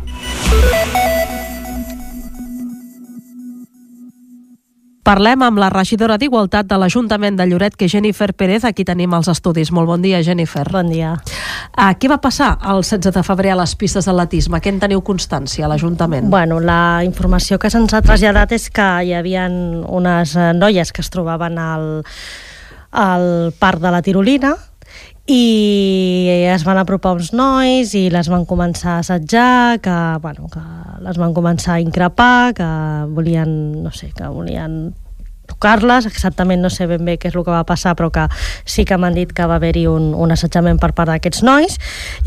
[5.09, 8.61] Parlem amb la regidora d'Igualtat de l'Ajuntament de Lloret, que és Jennifer Pérez.
[8.67, 9.71] Aquí tenim els estudis.
[9.73, 10.67] Molt bon dia, Jennifer.
[10.69, 11.15] Bon dia.
[11.71, 14.59] Uh, què va passar el 16 de febrer a les pistes d'atletisme?
[14.61, 16.29] Què en teniu constància a l'Ajuntament?
[16.29, 21.01] Bueno, la informació que se'ns ha traslladat és que hi havia unes eh, noies que
[21.01, 21.89] es trobaven al,
[22.93, 24.53] al parc de la Tirolina,
[25.29, 30.61] i es van apropar uns nois i les van començar a assetjar, que, bueno, que
[31.03, 32.69] les van començar a increpar, que
[33.15, 33.49] volien,
[33.83, 34.81] no sé, que volien
[35.49, 38.27] tocar-les, exactament no sé ben bé què és el que va passar, però que
[38.69, 41.77] sí que m'han dit que va haver-hi un, un assetjament per part d'aquests nois.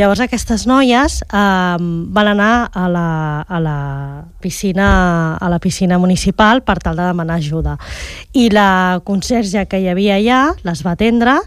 [0.00, 1.78] Llavors aquestes noies eh,
[2.18, 3.08] van anar a la,
[3.46, 3.78] a la
[4.42, 4.88] piscina
[5.36, 7.76] a la piscina municipal per tal de demanar ajuda.
[8.34, 11.38] I la conserge que hi havia allà les va atendre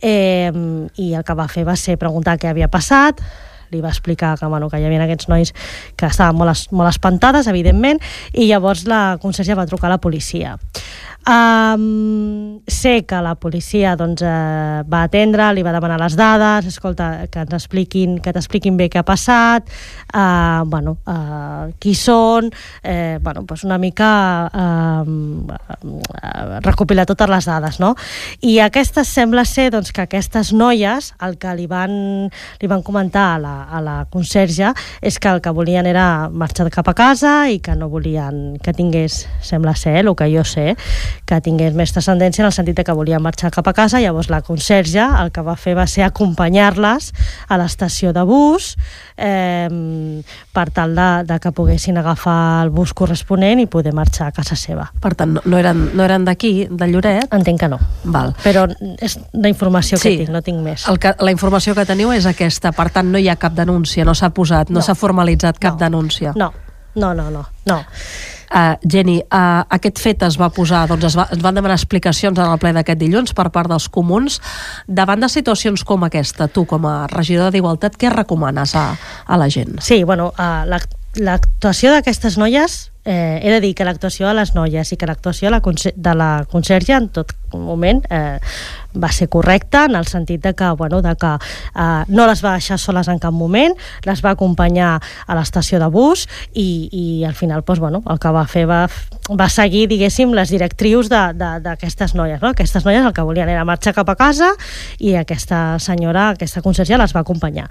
[0.00, 0.52] eh,
[0.96, 3.20] i el que va fer va ser preguntar què havia passat,
[3.74, 5.54] li va explicar que, bueno, que hi havia aquests nois
[5.98, 8.00] que estaven molt, molt espantades, evidentment,
[8.32, 10.56] i llavors la conserge va trucar a la policia.
[11.26, 17.24] Um, sé que la policia doncs, eh, va atendre, li va demanar les dades, escolta,
[17.32, 19.64] que ens expliquin, que t'expliquin bé què ha passat,
[20.12, 22.50] uh, bueno, uh, qui són,
[22.82, 25.04] eh, bueno, pues una mica uh,
[26.60, 27.94] recopilar totes les dades, no?
[28.44, 32.28] I aquestes sembla ser doncs, que aquestes noies, el que li van,
[32.60, 36.68] li van comentar a la, a la conserge és que el que volien era marxar
[36.68, 40.76] cap a casa i que no volien que tingués, sembla ser, el que jo sé,
[41.26, 44.42] que tingués més transcendència en el sentit que volia marxar cap a casa, llavors la
[44.42, 47.12] conserge el que va fer va ser acompanyar-les
[47.48, 48.74] a l'estació de bus
[49.16, 49.68] eh,
[50.52, 54.56] per tal de, de que poguessin agafar el bus corresponent i poder marxar a casa
[54.58, 54.90] seva.
[55.00, 57.32] Per tant, no, no eren, no eren d'aquí, de Lloret?
[57.34, 57.78] Entenc que no.
[58.04, 58.34] Val.
[58.44, 58.66] Però
[59.02, 60.18] és la informació que sí.
[60.22, 60.88] tinc, no tinc més.
[60.90, 64.06] El que, la informació que teniu és aquesta, per tant no hi ha cap denúncia,
[64.06, 65.84] no s'ha posat, no, no s'ha formalitzat cap no.
[65.86, 66.34] denúncia.
[66.36, 66.52] No,
[66.94, 67.46] no, no, no.
[67.70, 67.82] no.
[68.54, 72.38] Uh, Jenny, uh, aquest fet es va posar, doncs es, va, es van demanar explicacions
[72.38, 74.38] en el ple d'aquest dilluns per part dels comuns.
[74.86, 78.92] Davant de situacions com aquesta, tu com a regidora d'Igualtat, què recomanes a,
[79.26, 79.80] a la gent?
[79.82, 80.62] Sí, bueno, uh,
[81.20, 85.50] l'actuació d'aquestes noies eh, he de dir que l'actuació de les noies i que l'actuació
[85.50, 88.40] de, la de la conserge en tot moment eh,
[88.96, 92.54] va ser correcta en el sentit de que, bueno, de que eh, no les va
[92.56, 94.96] deixar soles en cap moment, les va acompanyar
[95.26, 98.86] a l'estació de bus i, i al final doncs, bueno, el que va fer va,
[99.30, 102.40] va seguir, diguéssim, les directrius d'aquestes noies.
[102.42, 102.54] No?
[102.54, 104.54] Aquestes noies el que volien era marxar cap a casa
[104.98, 107.68] i aquesta senyora, aquesta conserge les va acompanyar.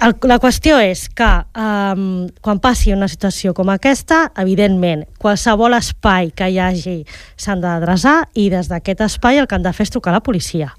[0.00, 6.32] El, la qüestió és que um, quan passi una situació com aquesta, evidentment, qualsevol espai
[6.34, 6.96] que hi hagi
[7.36, 10.24] s'han d'adreçar i des d'aquest espai el que han de fer és trucar a la
[10.24, 10.72] policia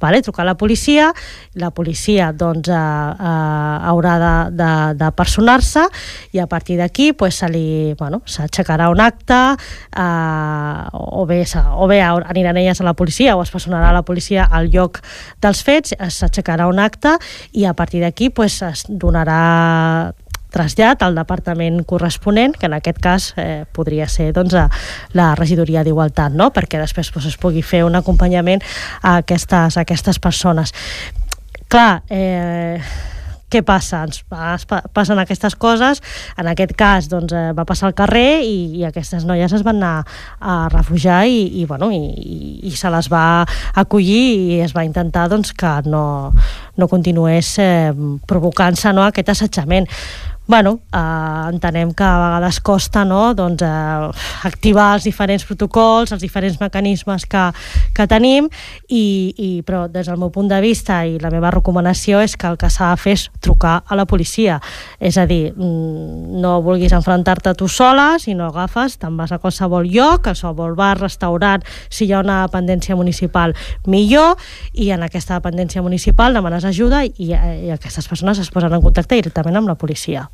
[0.00, 0.22] vale?
[0.22, 1.12] trucar a la policia,
[1.54, 5.84] la policia doncs, eh, eh, haurà de, de, de personar-se
[6.32, 11.44] i a partir d'aquí pues, se li, bueno, s'aixecarà un acte eh, o, bé,
[11.76, 15.02] o bé aniran elles a la policia o es personarà la policia al lloc
[15.42, 17.16] dels fets, s'aixecarà un acte
[17.52, 20.12] i a partir d'aquí pues, es donarà
[20.52, 24.68] trasllat al departament corresponent, que en aquest cas eh, podria ser doncs, a
[25.16, 26.50] la regidoria d'Igualtat, no?
[26.54, 28.64] perquè després doncs, es pugui fer un acompanyament
[29.02, 30.74] a aquestes, a aquestes persones.
[31.70, 32.82] Clar, eh,
[33.50, 34.04] què passa?
[34.06, 34.22] Ens,
[34.94, 36.00] passen aquestes coses,
[36.38, 39.80] en aquest cas doncs, eh, va passar al carrer i, i aquestes noies es van
[39.80, 40.04] anar
[40.38, 43.42] a refugiar i, i, bueno, i, i se les va
[43.82, 44.22] acollir
[44.54, 46.04] i es va intentar doncs, que no,
[46.78, 47.90] no continués eh,
[48.30, 49.90] provocant-se no, aquest assetjament
[50.50, 53.34] bueno, eh, entenem que a vegades costa no?
[53.38, 54.10] doncs, eh,
[54.42, 57.44] activar els diferents protocols, els diferents mecanismes que,
[57.94, 58.48] que tenim,
[58.88, 62.50] i, i, però des del meu punt de vista i la meva recomanació és que
[62.50, 64.58] el que s'ha de fer és trucar a la policia.
[64.98, 69.38] És a dir, mm, no vulguis enfrontar-te tu sola, si no agafes, te'n vas a
[69.38, 73.54] qualsevol lloc, a qualsevol bar, restaurant, si hi ha una dependència municipal,
[73.86, 74.34] millor,
[74.74, 79.14] i en aquesta dependència municipal demanes ajuda i, i aquestes persones es posen en contacte
[79.14, 80.26] directament amb la policia.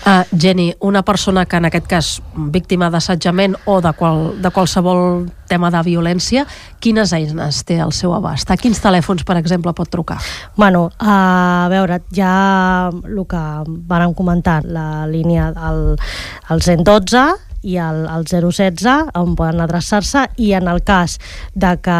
[0.00, 2.06] Uh, Jenny, una persona que en aquest cas
[2.50, 6.46] víctima d'assetjament o de, qual, de qualsevol tema de violència,
[6.80, 8.50] quines eines té al seu abast?
[8.50, 10.16] A quins telèfons, per exemple, pot trucar?
[10.56, 12.32] Bueno, a veure, ja
[12.90, 13.44] el que
[13.92, 20.68] vàrem comentar, la línia, el 112, i al, al 016 on poden adreçar-se i en
[20.70, 21.18] el cas
[21.54, 21.98] de que,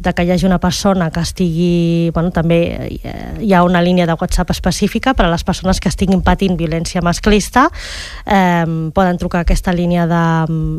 [0.00, 2.60] de que hi hagi una persona que estigui bueno, també
[3.02, 6.56] eh, hi ha una línia de WhatsApp específica per a les persones que estiguin patint
[6.56, 7.66] violència masclista
[8.24, 10.22] eh, poden trucar a aquesta línia de,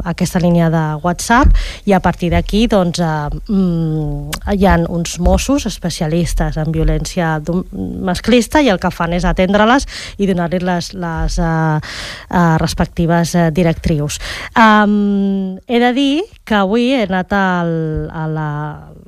[0.10, 1.54] aquesta línia de WhatsApp
[1.86, 7.38] i a partir d'aquí doncs, eh, mm, hi ha uns Mossos especialistes en violència
[7.76, 9.86] masclista i el que fan és atendre-les
[10.18, 14.20] i donar-li les, les eh, eh, respectives eh, directrius euros.
[14.56, 18.50] Um, he de dir que avui he anat al, a la,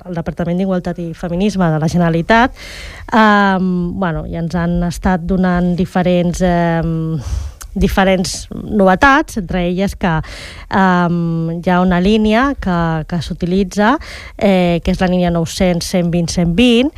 [0.04, 2.54] al Departament d'Igualtat i Feminisme de la Generalitat
[3.12, 6.42] um, bueno, i ens han estat donant diferents...
[6.42, 7.20] Um,
[7.78, 10.10] diferents novetats, entre elles que
[10.74, 13.92] um, hi ha una línia que, que s'utilitza,
[14.34, 16.90] eh, que és la línia 900 120 120,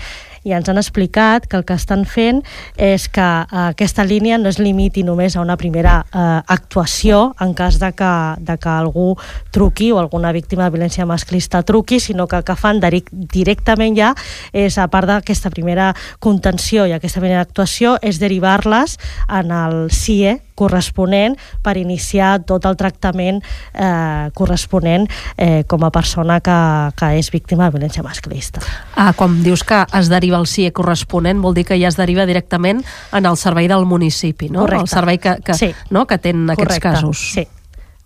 [0.44, 2.42] i ens han explicat que el que estan fent
[2.80, 7.54] és que eh, aquesta línia no es limiti només a una primera eh, actuació en
[7.54, 9.14] cas de que, de que algú
[9.52, 14.14] truqui o alguna víctima de violència masclista truqui, sinó que el que fan directament ja
[14.52, 20.40] és, a part d'aquesta primera contenció i aquesta primera actuació, és derivar-les en el CIE
[20.60, 23.40] corresponent per iniciar tot el tractament
[23.72, 26.58] eh, corresponent eh, com a persona que,
[26.96, 28.62] que és víctima de violència masclista.
[28.94, 32.26] Ah, quan dius que es deriva el CIE corresponent, vol dir que ja es deriva
[32.28, 32.84] directament
[33.16, 34.66] en el servei del municipi, no?
[34.66, 34.88] Correcte.
[34.88, 35.72] El servei que, que, sí.
[35.90, 36.06] no?
[36.06, 36.88] que tenen aquests Correcte.
[36.88, 37.24] casos.
[37.34, 37.46] Sí,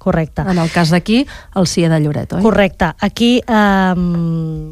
[0.04, 0.44] correcte.
[0.44, 1.22] En el cas d'aquí,
[1.56, 2.42] el CIE de Lloret, oi?
[2.44, 2.90] Correcte.
[3.00, 3.94] Aquí, eh,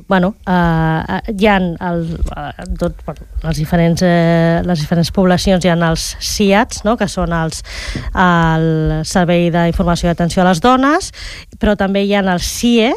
[0.09, 2.05] bueno, eh, hi ha el,
[2.37, 7.09] eh, tot, bueno, les, diferents, eh, les diferents poblacions, hi ha els CIATs, no?, que
[7.09, 7.65] són els,
[8.13, 8.69] el
[9.09, 11.13] Servei d'Informació i Atenció a les Dones,
[11.59, 12.93] però també hi ha els CIE,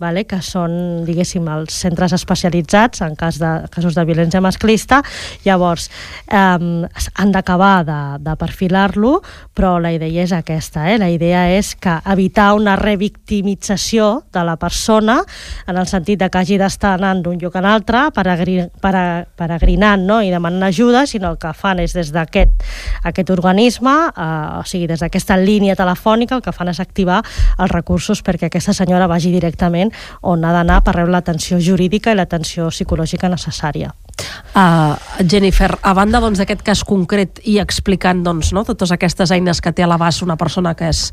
[0.00, 0.24] vale?
[0.24, 5.02] que són, diguéssim, els centres especialitzats en cas de casos de violència masclista.
[5.44, 5.90] Llavors,
[6.26, 9.18] eh, han d'acabar de, de perfilar-lo,
[9.54, 10.88] però la idea és aquesta.
[10.90, 10.98] Eh?
[10.98, 15.20] La idea és que evitar una revictimització de la persona
[15.68, 20.20] en el sentit de que hagi d'estar anant d'un lloc a l'altre peregrinant no?
[20.24, 22.64] i demanant ajuda, sinó el que fan és des d'aquest
[23.04, 27.20] aquest organisme, eh, o sigui, des d'aquesta línia telefònica, el que fan és activar
[27.58, 29.89] els recursos perquè aquesta senyora vagi directament
[30.22, 33.92] on ha d'anar per rebre l'atenció jurídica i l'atenció psicològica necessària.
[34.50, 34.96] Uh,
[35.30, 39.60] Jennifer, a banda doncs, d'aquest doncs, cas concret i explicant doncs, no, totes aquestes eines
[39.62, 41.04] que té a l'abast una persona que és,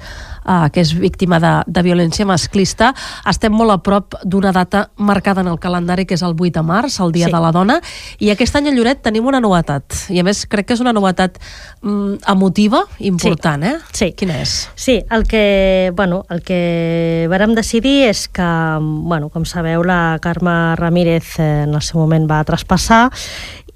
[0.46, 2.94] uh, que és víctima de, de violència masclista,
[3.30, 6.64] estem molt a prop d'una data marcada en el calendari que és el 8 de
[6.66, 7.36] març, el Dia sí.
[7.36, 7.78] de la Dona,
[8.20, 10.96] i aquest any a Lloret tenim una novetat, i a més crec que és una
[10.98, 11.38] novetat
[11.84, 13.70] mm, emotiva important, sí.
[13.70, 13.98] eh?
[14.02, 14.12] Sí.
[14.18, 14.58] Quina és?
[14.76, 18.50] Sí, el que, bueno, el que vàrem decidir és que,
[18.82, 22.97] bueno, com sabeu, la Carme Ramírez eh, en el seu moment va traspassar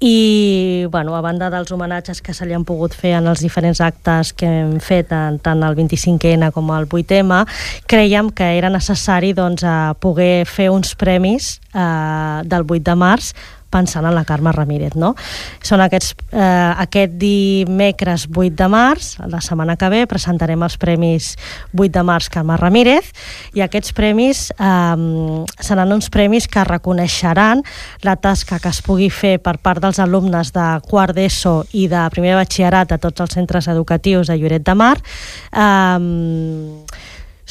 [0.02, 3.78] i bueno, a banda dels homenatges que se li han pogut fer en els diferents
[3.80, 7.44] actes que hem fet tant, tant el 25N com el 8M,
[7.86, 9.62] creiem que era necessari doncs,
[10.02, 13.30] poder fer uns premis eh, del 8 de març
[13.72, 14.94] pensant en la Carme Ramírez.
[15.00, 15.14] No?
[15.64, 16.42] Són aquests, eh,
[16.84, 21.32] aquest dimecres 8 de març, la setmana que ve, presentarem els premis
[21.72, 23.08] 8 de març Carme Ramírez
[23.56, 27.62] i aquests premis eh, seran uns premis que reconeixeran
[28.02, 32.04] la tasca que es pugui fer per part dels alumnes de quart d'ESO i de
[32.12, 35.98] primer batxillerat a tots els centres educatius de Lloret de Mar eh,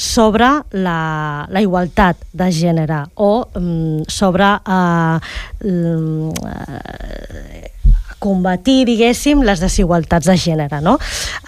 [0.02, 5.20] sobre la, la igualtat de gènere o um, sobre uh,
[5.62, 7.62] um, uh,
[8.22, 10.94] combatir, diguéssim, les desigualtats de gènere, no?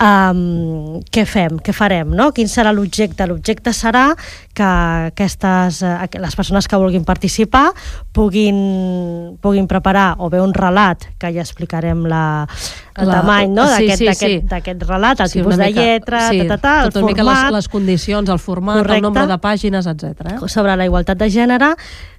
[0.02, 1.60] Um, què fem?
[1.62, 2.10] Què farem?
[2.18, 2.30] No?
[2.34, 3.28] Quin serà l'objecte?
[3.30, 4.08] L'objecte serà
[4.54, 4.66] que
[5.12, 7.68] aquestes, uh, les persones que vulguin participar
[8.14, 12.24] puguin, puguin preparar o bé un relat, que ja explicarem la,
[12.98, 13.66] el la, tamany no?
[13.70, 14.76] d'aquest sí, sí, sí.
[14.84, 17.46] relat, el sí, tipus mica, de lletra, sí, ta, ta, ta, el format...
[17.46, 20.34] Les, les condicions, el format, correcte, el nombre de pàgines, etc.
[20.34, 20.38] Eh?
[20.50, 21.74] Sobre la igualtat de gènere,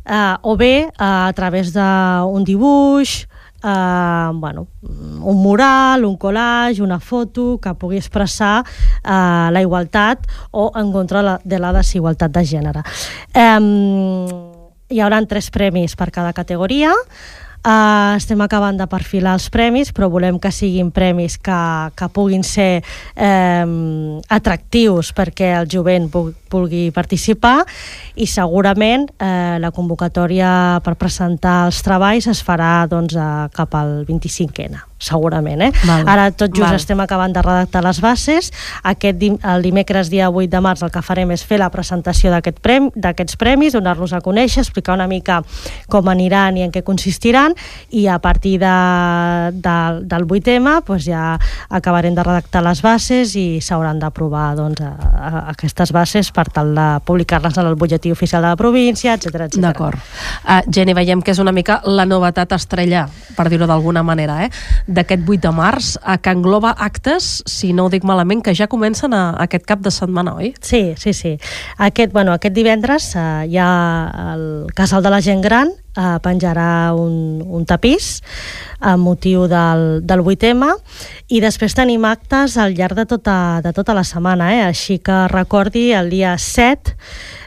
[0.05, 3.25] eh, o bé eh, a través d'un dibuix,
[3.65, 10.71] eh, bueno, un mural, un collage, una foto que pugui expressar eh, la igualtat o
[10.75, 12.85] en contra de la desigualtat de gènere.
[13.33, 13.59] Eh,
[14.89, 16.93] hi haurà tres premis per cada categoria,
[17.65, 21.57] Uh, estem acabant de perfilar els premis, però volem que siguin premis que,
[21.97, 22.83] que puguin ser
[23.17, 23.65] eh,
[24.37, 27.63] atractius perquè el jovent vulgui participar
[28.21, 34.03] i segurament eh, la convocatòria per presentar els treballs es farà doncs, a, cap al
[34.05, 35.67] 25N segurament.
[35.67, 35.71] Eh?
[35.85, 36.07] Val.
[36.09, 36.79] Ara tot just Val.
[36.79, 38.51] estem acabant de redactar les bases.
[38.83, 42.33] Aquest dim el dimecres dia 8 de març el que farem és fer la presentació
[42.33, 45.41] d'aquests prem premis, donar-los a conèixer, explicar una mica
[45.91, 47.53] com aniran i en què consistiran
[47.93, 48.73] i a partir de,
[49.53, 49.75] de,
[50.09, 51.35] del 8M doncs ja
[51.69, 56.73] acabarem de redactar les bases i s'hauran d'aprovar doncs, a, a, aquestes bases per tal
[56.75, 59.61] de publicar-les en el butlletí oficial de la província, etc etc.
[59.61, 60.01] D'acord.
[60.43, 63.05] Uh, Jenny, veiem que és una mica la novetat estrella,
[63.37, 64.49] per dir-ho d'alguna manera, eh?
[64.95, 68.69] D'aquest 8 de març, a que engloba actes, si no ho dic malament, que ja
[68.71, 70.53] comencen a, a aquest cap de setmana, oi?
[70.61, 71.35] Sí, sí, sí.
[71.77, 73.71] Aquest, bueno, aquest divendres uh, hi ha
[74.35, 78.21] el Casal de la Gent Gran, uh, penjarà un, un tapís
[78.79, 80.71] a motiu del, del 8M
[81.33, 84.61] i després tenim actes al llarg de tota, de tota la setmana, eh?
[84.67, 86.95] així que recordi el dia 7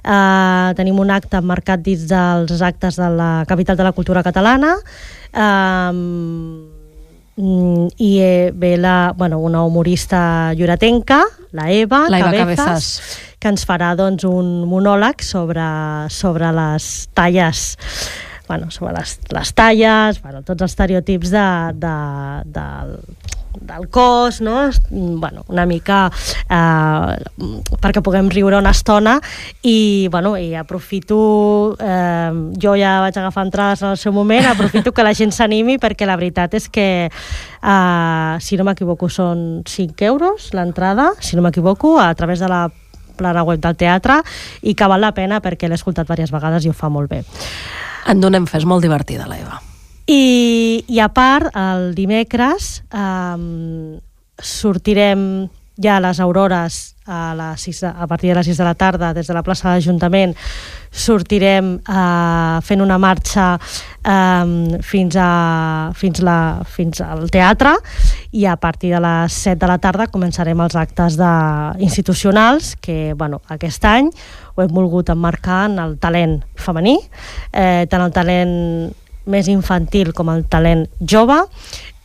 [0.09, 4.75] eh, tenim un acte marcat dins dels actes de la capital de la cultura catalana
[5.33, 6.78] eh,
[7.39, 11.23] i eh, ve la, bueno, una humorista lloretenca,
[11.53, 15.69] la Eva, la Eva Cabezas, Cabezas, que ens farà doncs, un monòleg sobre,
[16.11, 17.77] sobre les talles
[18.49, 21.97] bueno, sobre les, les talles, bueno, tots els estereotips de, de,
[22.49, 22.67] de,
[23.61, 24.71] del cos, no?
[24.91, 26.11] bueno, una mica
[26.49, 27.17] eh,
[27.81, 29.19] perquè puguem riure una estona
[29.63, 34.93] i, bueno, i aprofito eh, jo ja vaig agafar entrades en el seu moment, aprofito
[34.93, 40.09] que la gent s'animi perquè la veritat és que eh, si no m'equivoco són 5
[40.09, 42.67] euros l'entrada, si no m'equivoco, a través de la
[43.19, 44.23] plana web del teatre
[44.63, 47.25] i que val la pena perquè l'he escoltat diverses vegades i ho fa molt bé.
[48.09, 49.68] En donem fes, molt divertida l'Eva.
[50.09, 54.01] I, I a part, el dimecres eh,
[54.41, 55.23] sortirem
[55.79, 58.75] ja a les aurores a, les 6 de, a partir de les 6 de la
[58.75, 60.33] tarda des de la plaça de l'Ajuntament.
[60.91, 67.75] Sortirem eh, fent una marxa eh, fins, a, fins, la, fins al teatre.
[68.33, 71.33] I a partir de les 7 de la tarda començarem els actes de,
[71.85, 74.09] institucionals que bueno, aquest any
[74.57, 76.97] ho hem volgut emmarcar en el talent femení,
[77.53, 78.57] eh, tant el talent
[79.29, 81.39] més infantil com el talent jove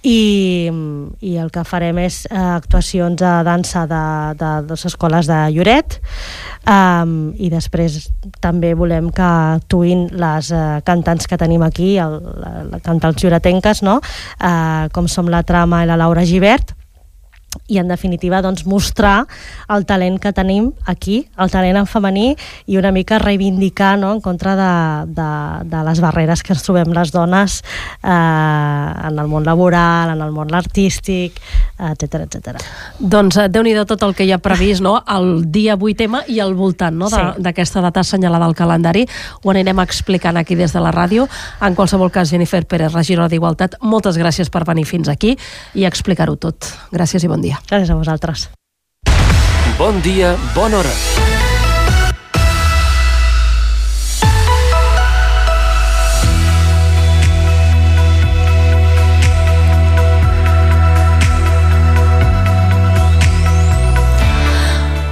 [0.03, 0.67] i,
[1.23, 4.03] i el que farem és eh, actuacions de dansa de,
[4.39, 5.97] de, les escoles de Lloret
[6.67, 8.11] um, i després
[8.43, 13.99] també volem que actuïn les uh, cantants que tenim aquí, el, la cantants lloretenques, no?
[14.03, 16.75] uh, com som la Trama i la Laura Givert,
[17.67, 19.25] i en definitiva doncs, mostrar
[19.71, 22.33] el talent que tenim aquí, el talent en femení
[22.67, 25.29] i una mica reivindicar no, en contra de, de,
[25.71, 27.61] de les barreres que ens trobem les dones
[28.03, 31.39] eh, en el món laboral, en el món artístic,
[31.79, 32.59] etc etc.
[32.99, 34.97] Doncs eh, déu nhi tot el que hi ha previst no?
[35.09, 37.09] el dia 8M i al voltant no?
[37.09, 37.83] d'aquesta sí.
[37.83, 39.05] data assenyalada al calendari.
[39.43, 41.27] Ho anirem explicant aquí des de la ràdio.
[41.61, 45.35] En qualsevol cas, Jennifer Pérez, regidora d'Igualtat, moltes gràcies per venir fins aquí
[45.73, 46.73] i explicar-ho tot.
[46.93, 47.42] Gràcies i bon dia.
[47.69, 48.49] Gràcies a vosaltres.
[49.77, 51.42] Bon dia, bona hora.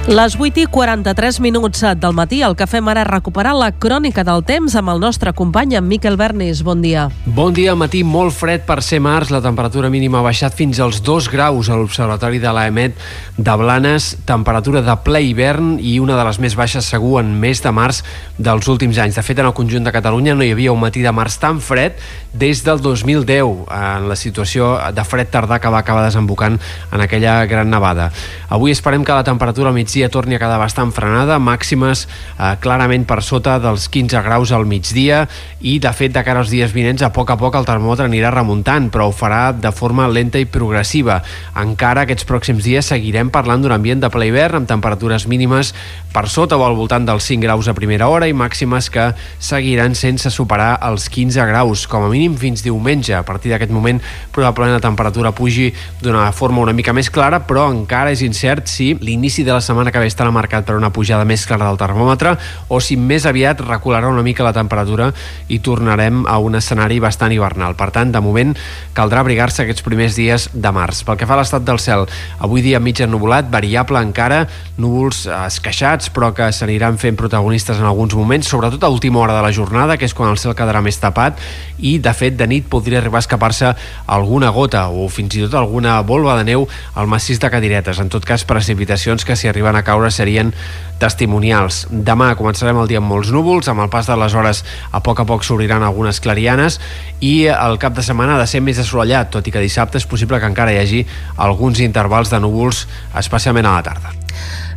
[0.08, 4.24] Les 8 i 43 minuts del matí, el que fem ara és recuperar la crònica
[4.26, 6.64] del temps amb el nostre company, en Miquel Bernis.
[6.66, 7.04] Bon dia.
[7.22, 9.30] Bon dia, matí molt fred per ser març.
[9.30, 12.98] La temperatura mínima ha baixat fins als 2 graus a l'Observatori de l'AEMET
[13.36, 14.16] de Blanes.
[14.26, 18.02] Temperatura de ple hivern i una de les més baixes segur en mes de març
[18.42, 19.20] dels últims anys.
[19.20, 21.62] De fet, en el conjunt de Catalunya no hi havia un matí de març tan
[21.62, 21.94] fred
[22.34, 26.58] des del 2010, en la situació de fred tardà que va acabar desembocant
[26.90, 28.10] en aquella gran nevada.
[28.50, 32.06] Avui esperem que la temperatura migdia migdia torni a quedar bastant frenada, màximes
[32.38, 35.26] eh, clarament per sota dels 15 graus al migdia
[35.60, 38.30] i, de fet, de cara als dies vinents, a poc a poc el termòmetre anirà
[38.32, 41.18] remuntant, però ho farà de forma lenta i progressiva.
[41.60, 45.74] Encara aquests pròxims dies seguirem parlant d'un ambient de ple hivern amb temperatures mínimes
[46.12, 49.96] per sota o al voltant dels 5 graus a primera hora i màximes que seguiran
[49.96, 53.12] sense superar els 15 graus, com a mínim fins diumenge.
[53.12, 54.00] A partir d'aquest moment
[54.32, 55.68] probablement la temperatura pugi
[56.00, 59.81] d'una forma una mica més clara, però encara és incert si l'inici de la setmana
[59.82, 62.36] setmana que ve estarà marcat per una pujada més clara del termòmetre
[62.70, 65.10] o si més aviat recularà una mica la temperatura
[65.48, 67.74] i tornarem a un escenari bastant hivernal.
[67.74, 68.54] Per tant, de moment
[68.94, 71.02] caldrà abrigar-se aquests primers dies de març.
[71.02, 72.06] Pel que fa a l'estat del cel,
[72.38, 74.44] avui dia mig ennubulat, variable encara,
[74.78, 79.42] núvols esqueixats però que s'aniran fent protagonistes en alguns moments, sobretot a última hora de
[79.42, 81.40] la jornada, que és quan el cel quedarà més tapat
[81.78, 83.74] i, de fet, de nit podria arribar a escapar-se
[84.06, 87.98] alguna gota o fins i tot alguna volva de neu al massís de Cadiretes.
[87.98, 90.52] En tot cas, precipitacions que si arriben a caure serien
[91.00, 91.86] testimonials.
[91.90, 94.62] Demà començarem el dia amb molts núvols, amb el pas de les hores
[94.92, 96.78] a poc a poc s'obriran algunes clarianes
[97.20, 100.06] i el cap de setmana ha de ser més assolellat, tot i que dissabte és
[100.06, 101.06] possible que encara hi hagi
[101.36, 102.86] alguns intervals de núvols,
[103.18, 104.14] especialment a la tarda.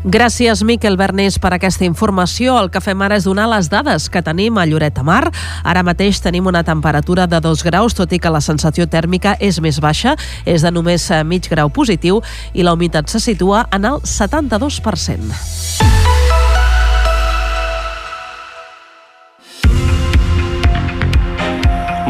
[0.05, 2.59] Gràcies, Miquel Bernés, per aquesta informació.
[2.61, 5.31] El que fem ara és donar les dades que tenim a Lloret de Mar.
[5.63, 9.57] Ara mateix tenim una temperatura de 2 graus, tot i que la sensació tèrmica és
[9.61, 12.21] més baixa, és de només eh, mig grau positiu,
[12.53, 16.05] i la humitat se situa en el 72%.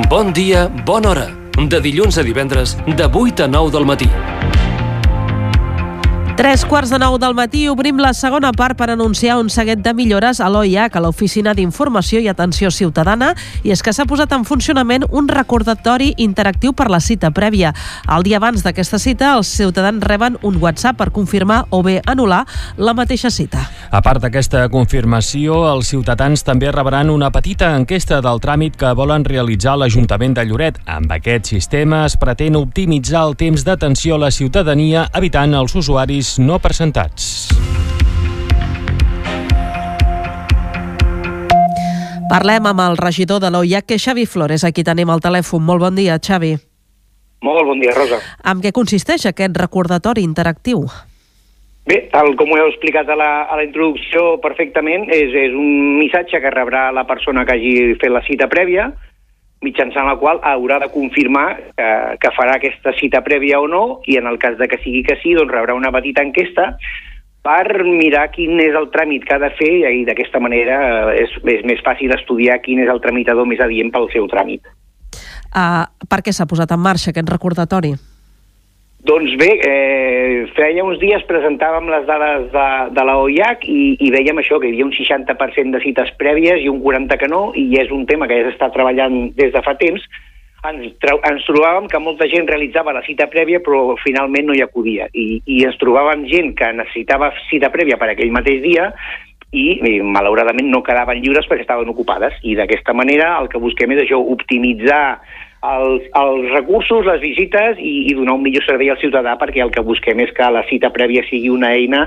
[0.10, 1.28] Bon dia, bona hora.
[1.56, 4.35] De dilluns a divendres, de 8 a 9 del matí.
[6.36, 9.94] Tres quarts de nou del matí obrim la segona part per anunciar un seguet de
[9.96, 13.30] millores a l'OIAC, a l'Oficina d'Informació i Atenció Ciutadana,
[13.64, 17.72] i és que s'ha posat en funcionament un recordatori interactiu per la cita prèvia.
[18.12, 22.44] El dia abans d'aquesta cita, els ciutadans reben un WhatsApp per confirmar o bé anul·lar
[22.76, 23.64] la mateixa cita.
[23.96, 29.24] A part d'aquesta confirmació, els ciutadans també rebran una petita enquesta del tràmit que volen
[29.24, 30.84] realitzar l'Ajuntament de Lloret.
[30.84, 36.25] Amb aquest sistema es pretén optimitzar el temps d'atenció a la ciutadania, evitant els usuaris
[36.42, 37.48] no presentats.
[42.30, 44.66] Parlem amb el regidor de l'OIAC, que és Xavi Flores.
[44.66, 45.62] Aquí tenim el telèfon.
[45.64, 46.56] Molt bon dia, Xavi.
[47.46, 48.18] Molt bon dia, Rosa.
[48.44, 50.88] Amb què consisteix aquest recordatori interactiu?
[51.86, 56.00] Bé, tal com ho heu explicat a la, a la introducció perfectament, és, és un
[56.00, 58.90] missatge que rebrà la persona que hagi fet la cita prèvia,
[59.66, 61.90] mitjançant la qual haurà de confirmar que,
[62.22, 65.18] que farà aquesta cita prèvia o no, i en el cas de que sigui que
[65.24, 66.72] sí, doncs rebrà una petita enquesta
[67.46, 70.80] per mirar quin és el tràmit que ha de fer i d'aquesta manera
[71.12, 74.66] eh, és, és més fàcil estudiar quin és el tramitador més adient pel seu tràmit.
[75.56, 77.94] Uh, per què s'ha posat en marxa aquest recordatori?
[79.06, 84.08] Doncs bé, eh, feia uns dies presentàvem les dades de, de la OIAC i, i
[84.10, 87.42] veiem això, que hi havia un 60% de cites prèvies i un 40% que no,
[87.54, 90.02] i és un tema que ja s'està treballant des de fa temps.
[90.66, 95.06] Ens, ens trobàvem que molta gent realitzava la cita prèvia però finalment no hi acudia.
[95.14, 98.90] I, i ens trobàvem gent que necessitava cita prèvia per aquell mateix dia
[99.54, 102.42] i, i malauradament no quedaven lliures perquè estaven ocupades.
[102.42, 105.20] I d'aquesta manera el que busquem és això, optimitzar
[105.64, 109.72] els, els recursos, les visites i, i donar un millor servei al ciutadà perquè el
[109.74, 112.06] que busquem és que la cita prèvia sigui una eina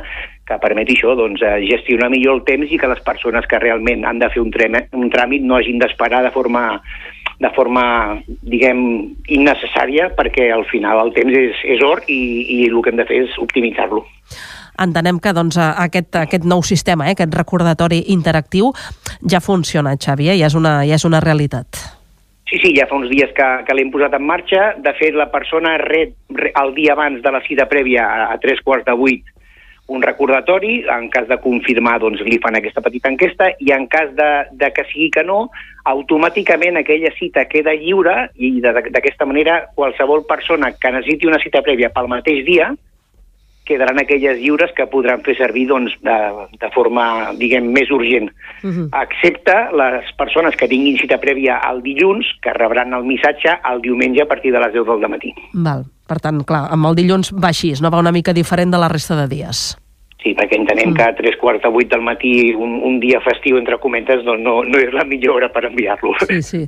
[0.49, 4.07] que permeti això, doncs, eh, gestionar millor el temps i que les persones que realment
[4.09, 6.65] han de fer un, tràmit, un tràmit no hagin d'esperar de forma
[7.39, 7.83] de forma,
[8.51, 8.81] diguem,
[9.31, 12.19] innecessària, perquè al final el temps és, és or i,
[12.51, 14.03] i el que hem de fer és optimitzar-lo.
[14.83, 18.73] Entenem que doncs, aquest, aquest nou sistema, eh, aquest recordatori interactiu,
[19.23, 20.37] ja funciona, Xavi, eh?
[20.41, 21.98] ja, és una, ja és una realitat.
[22.49, 24.71] Sí, sí, ja fa uns dies que, que l'hem posat en marxa.
[24.81, 28.63] De fet, la persona ret el dia abans de la cita prèvia a, a tres
[28.65, 29.35] quarts de vuit
[29.89, 34.11] un recordatori, en cas de confirmar doncs, li fan aquesta petita enquesta i en cas
[34.19, 34.29] de,
[34.61, 35.39] de que sigui que no,
[35.89, 41.89] automàticament aquella cita queda lliure i d'aquesta manera qualsevol persona que necessiti una cita prèvia
[41.95, 42.69] pel mateix dia
[43.69, 46.17] quedaran aquelles lliures que podran fer servir doncs, de,
[46.59, 48.31] de forma, diguem, més urgent.
[48.63, 48.89] Uh -huh.
[49.05, 54.23] Excepte les persones que tinguin cita prèvia el dilluns, que rebran el missatge el diumenge
[54.23, 55.35] a partir de les 10 del matí.
[55.53, 55.85] Val.
[56.09, 58.89] Per tant, clar, amb el dilluns va així, no va una mica diferent de la
[58.89, 59.77] resta de dies.
[60.19, 60.97] Sí, perquè entenem mm.
[60.99, 64.43] que a tres quarts de vuit del matí, un, un dia festiu, entre cometes, doncs
[64.43, 66.17] no, no és la millor hora per enviar-lo.
[66.27, 66.63] Sí, sí.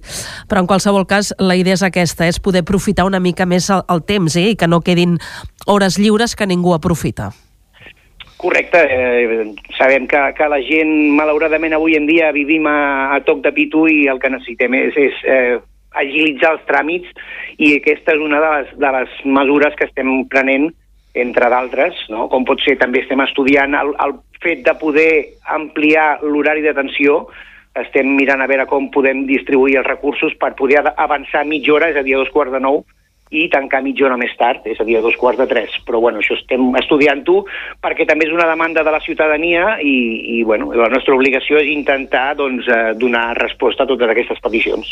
[0.46, 3.82] Però en qualsevol cas, la idea és aquesta, és poder aprofitar una mica més el,
[3.90, 4.52] el temps, eh?
[4.54, 5.18] i que no quedin
[5.66, 7.32] hores lliures que ningú aprofita.
[8.40, 8.80] Correcte.
[8.88, 13.52] Eh, sabem que, que la gent, malauradament, avui en dia vivim a, a toc de
[13.52, 15.58] pitu i el que necessitem és, és eh,
[16.00, 17.10] agilitzar els tràmits
[17.58, 20.70] i aquesta és una de les, de les mesures que estem prenent
[21.14, 22.28] entre d'altres, no?
[22.30, 25.12] com pot ser també estem estudiant el, el fet de poder
[25.50, 27.24] ampliar l'horari d'atenció,
[27.80, 31.98] estem mirant a veure com podem distribuir els recursos per poder avançar mitja hora, és
[31.98, 32.82] a dir, a dos quarts de nou,
[33.30, 35.76] i tancar mitja hora més tard, és a dir, a dos quarts de tres.
[35.86, 37.44] Però bueno, això estem estudiant-ho
[37.82, 39.94] perquè també és una demanda de la ciutadania i,
[40.38, 44.90] i bueno, la nostra obligació és intentar doncs, eh, donar resposta a totes aquestes peticions.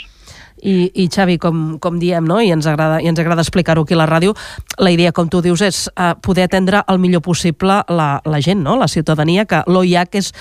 [0.63, 2.41] I, i Xavi, com, com diem, no?
[2.43, 4.35] I ens agrada, i ens agrada explicar-ho aquí a la ràdio,
[4.79, 8.65] la idea, com tu dius, és uh, poder atendre el millor possible la, la gent,
[8.65, 8.79] no?
[8.79, 10.33] la ciutadania, que l'OIAC és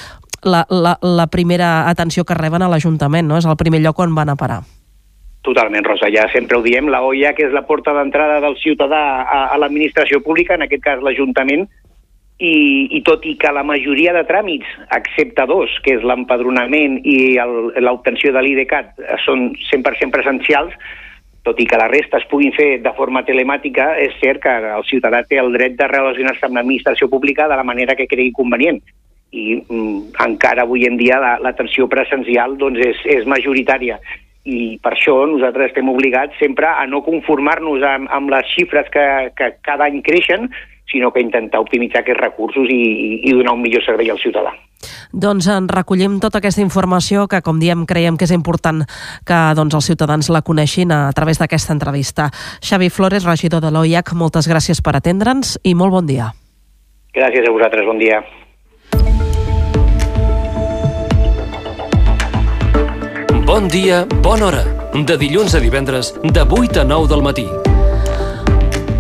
[0.43, 3.37] la, la, la primera atenció que reben a l'Ajuntament, no?
[3.37, 4.61] és el primer lloc on van a parar.
[5.47, 8.99] Totalment, Rosa, ja sempre ho diem, la OIA, que és la porta d'entrada del ciutadà
[9.23, 11.67] a, a l'administració pública, en aquest cas l'Ajuntament,
[12.37, 17.17] i, i tot i que la majoria de tràmits, excepte dos, que és l'empadronament i
[17.81, 18.93] l'obtenció de l'IDCAT,
[19.25, 20.75] són 100% presencials,
[21.47, 24.85] tot i que la resta es puguin fer de forma telemàtica, és cert que el
[24.85, 28.81] ciutadà té el dret de relacionar-se amb l'administració pública de la manera que cregui convenient.
[29.31, 33.97] I mm, encara avui en dia l'atenció la, presencial doncs, és, és majoritària
[34.47, 39.03] i per això nosaltres estem obligats sempre a no conformar-nos amb, amb les xifres que,
[39.35, 40.47] que cada any creixen,
[40.91, 44.53] sinó que intentar optimitzar aquests recursos i, i donar un millor servei al ciutadà.
[45.11, 48.83] Doncs en recollim tota aquesta informació que, com diem, creiem que és important
[49.27, 52.29] que doncs, els ciutadans la coneixin a, través d'aquesta entrevista.
[52.61, 56.31] Xavi Flores, regidor de l'OIAC, moltes gràcies per atendre'ns i molt bon dia.
[57.17, 58.21] Gràcies a vosaltres, bon dia.
[63.47, 64.65] Bon dia, bona hora.
[65.07, 67.47] De dilluns a divendres, de 8 a 9 del matí.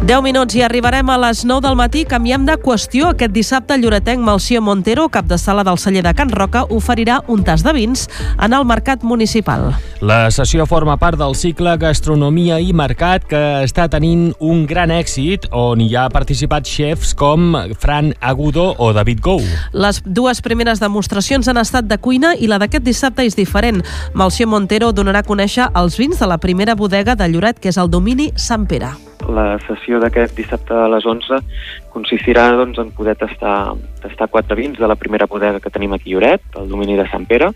[0.07, 2.05] 10 minuts i arribarem a les 9 del matí.
[2.07, 3.09] Canviem de qüestió.
[3.11, 7.41] Aquest dissabte, lloretenc Malció Montero, cap de sala del celler de Can Roca, oferirà un
[7.43, 8.05] tas de vins
[8.39, 9.73] en el mercat municipal.
[9.99, 15.49] La sessió forma part del cicle Gastronomia i Mercat que està tenint un gran èxit
[15.51, 19.43] on hi ha participat xefs com Fran Agudo o David Gou.
[19.73, 23.83] Les dues primeres demostracions han estat de cuina i la d'aquest dissabte és diferent.
[24.15, 27.81] Malció Montero donarà a conèixer els vins de la primera bodega de Lloret, que és
[27.81, 29.06] el domini Sant Pere.
[29.27, 31.41] La sessió d'aquest dissabte a les 11
[31.91, 36.13] consistirà doncs, en poder tastar, tastar quatre vins de la primera bodega que tenim aquí
[36.13, 37.51] a Lloret, el domini de Sant Pere,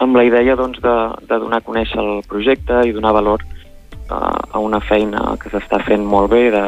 [0.00, 0.96] amb la idea doncs, de,
[1.28, 5.82] de donar a conèixer el projecte i donar valor uh, a una feina que s'està
[5.86, 6.64] fent molt bé de,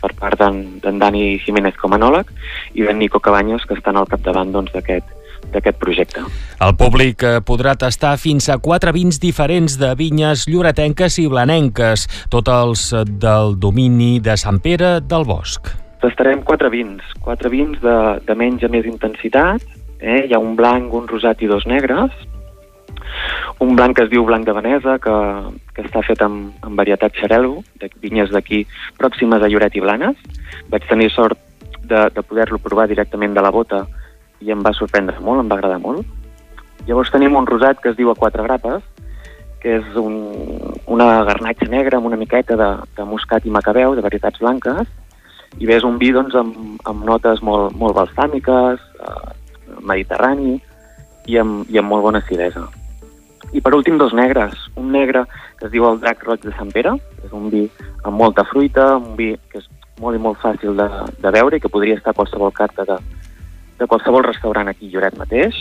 [0.00, 2.30] per part d'en Dani Jiménez com anòleg
[2.74, 5.17] i d'en Nico Cabanyos, que estan al capdavant doncs, d'aquest doncs,
[5.52, 6.22] d'aquest projecte.
[6.64, 12.06] El públic eh, podrà tastar fins a quatre vins diferents de vinyes lloretenques i blanenques,
[12.32, 15.72] tots els eh, del domini de Sant Pere del Bosc.
[16.02, 19.64] Tastarem quatre vins, quatre vins de, de menys a més intensitat,
[19.98, 20.24] eh?
[20.28, 22.14] hi ha un blanc, un rosat i dos negres,
[23.58, 25.14] un blanc que es diu blanc de Venesa, que,
[25.74, 28.64] que està fet amb, amb varietat xarel·lo, de vinyes d'aquí
[29.00, 30.20] pròximes a Lloret i Blanes.
[30.70, 31.38] Vaig tenir sort
[31.82, 33.82] de, de poder-lo provar directament de la bota
[34.40, 36.06] i em va sorprendre molt, em va agradar molt.
[36.86, 38.84] Llavors tenim un rosat que es diu a quatre grapes,
[39.58, 40.14] que és un,
[40.86, 44.86] una garnatxa negra amb una miqueta de, de muscat i macabeu, de varietats blanques,
[45.58, 50.58] i ve un vi doncs, amb, amb notes molt, molt balsàmiques, eh, mediterrani,
[51.28, 52.64] i amb, i amb molt bona acidesa.
[53.52, 54.54] I per últim, dos negres.
[54.76, 55.24] Un negre
[55.58, 57.64] que es diu el drac roig de Sant Pere, és un vi
[58.04, 59.68] amb molta fruita, un vi que és
[60.00, 62.98] molt i molt fàcil de, de veure i que podria estar a qualsevol carta de,
[63.78, 65.58] de qualsevol restaurant aquí a Lloret mateix,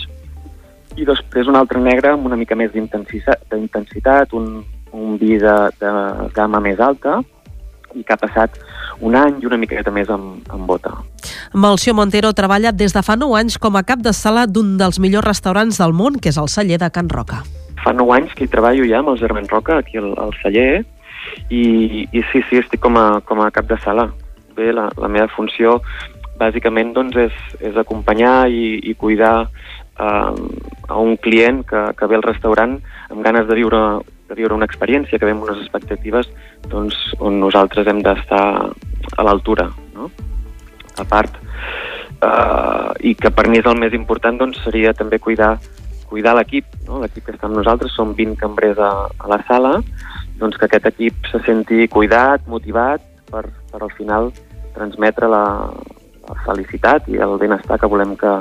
[0.98, 5.92] i després un altre negre amb una mica més d'intensitat, un, un vi de, de
[6.34, 7.20] gamma més alta,
[7.96, 8.58] i que ha passat
[9.02, 10.92] un any i una miqueta més amb, amb bota.
[11.54, 15.00] Malció Montero treballa des de fa 9 anys com a cap de sala d'un dels
[15.00, 17.44] millors restaurants del món, que és el celler de Can Roca.
[17.84, 20.84] Fa 9 anys que hi treballo ja amb el Germán Roca, aquí al, al celler,
[21.50, 24.10] i, i sí, sí, estic com a, com a cap de sala.
[24.58, 25.78] Bé, la, la meva funció
[26.40, 27.40] bàsicament doncs, és,
[27.72, 30.34] és acompanyar i, i cuidar eh,
[30.88, 32.78] a un client que, que ve al restaurant
[33.10, 33.82] amb ganes de viure,
[34.30, 36.30] de viure una experiència, que ve amb unes expectatives
[36.70, 38.44] doncs, on nosaltres hem d'estar
[39.18, 39.70] a l'altura.
[39.96, 40.12] No?
[40.98, 41.36] A part,
[42.22, 45.58] eh, i que per mi és el més important, doncs, seria també cuidar
[46.08, 47.02] cuidar l'equip, no?
[47.02, 49.74] l'equip que està amb nosaltres, som 20 cambrers a, a la sala,
[50.40, 54.32] doncs que aquest equip se senti cuidat, motivat, per, per al final
[54.78, 55.44] transmetre la,
[56.46, 58.34] felicitat i el benestar que volem que,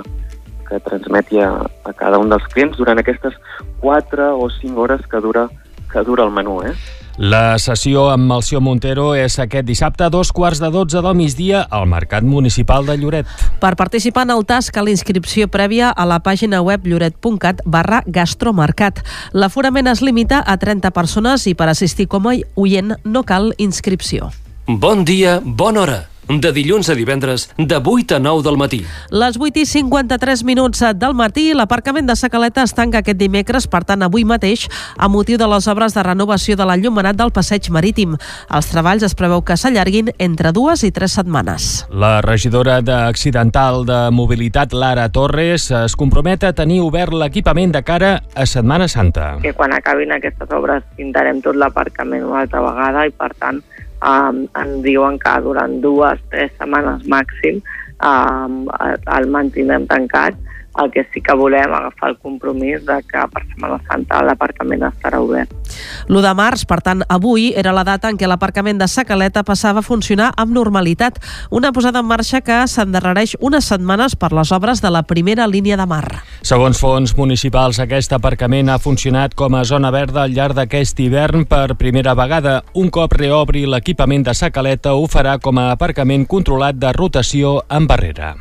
[0.69, 1.53] que transmeti a,
[1.85, 3.35] a cada un dels clients durant aquestes
[3.81, 5.49] 4 o 5 hores que dura,
[5.93, 6.61] que dura el menú.
[6.67, 6.75] Eh?
[7.17, 11.63] La sessió amb Malció Montero és aquest dissabte a dos quarts de 12 del migdia
[11.73, 13.31] al Mercat Municipal de Lloret.
[13.61, 19.01] Per participar en el TAS cal inscripció prèvia a la pàgina web lloret.cat barra gastromercat.
[19.33, 24.29] L'aforament es limita a 30 persones i per assistir com a oient no cal inscripció.
[24.67, 25.99] Bon dia, bona hora.
[26.29, 28.81] De dilluns a divendres, de 8 a 9 del matí.
[29.11, 33.85] Les 8 i 53 minuts del matí, l'aparcament de Sacaleta es tanca aquest dimecres, per
[33.87, 34.67] tant, avui mateix,
[34.99, 38.17] a motiu de les obres de renovació de l'enllumenat del passeig marítim.
[38.51, 41.87] Els treballs es preveu que s'allarguin entre dues i tres setmanes.
[41.91, 48.13] La regidora d'Accidental de Mobilitat, Lara Torres, es compromet a tenir obert l'equipament de cara
[48.35, 49.37] a Setmana Santa.
[49.43, 53.63] Que quan acabin aquestes obres pintarem tot l'aparcament una altra vegada i, per tant,
[54.03, 57.63] um, ens diuen que durant dues, tres setmanes màxim
[58.01, 58.67] um,
[59.19, 60.37] el mantindrem tancat
[60.83, 65.21] el que sí que volem agafar el compromís de que per Setmana Santa l'aparcament estarà
[65.23, 65.53] obert.
[66.09, 69.83] L'1 de març, per tant, avui era la data en què l'aparcament de Sacaleta passava
[69.83, 71.21] a funcionar amb normalitat,
[71.51, 75.77] una posada en marxa que s'endarrereix unes setmanes per les obres de la primera línia
[75.77, 76.05] de mar.
[76.43, 81.47] Segons fons municipals, aquest aparcament ha funcionat com a zona verda al llarg d'aquest hivern
[81.51, 82.61] per primera vegada.
[82.75, 87.87] Un cop reobri l'equipament de Sacaleta, ho farà com a aparcament controlat de rotació en
[87.87, 88.35] barrera.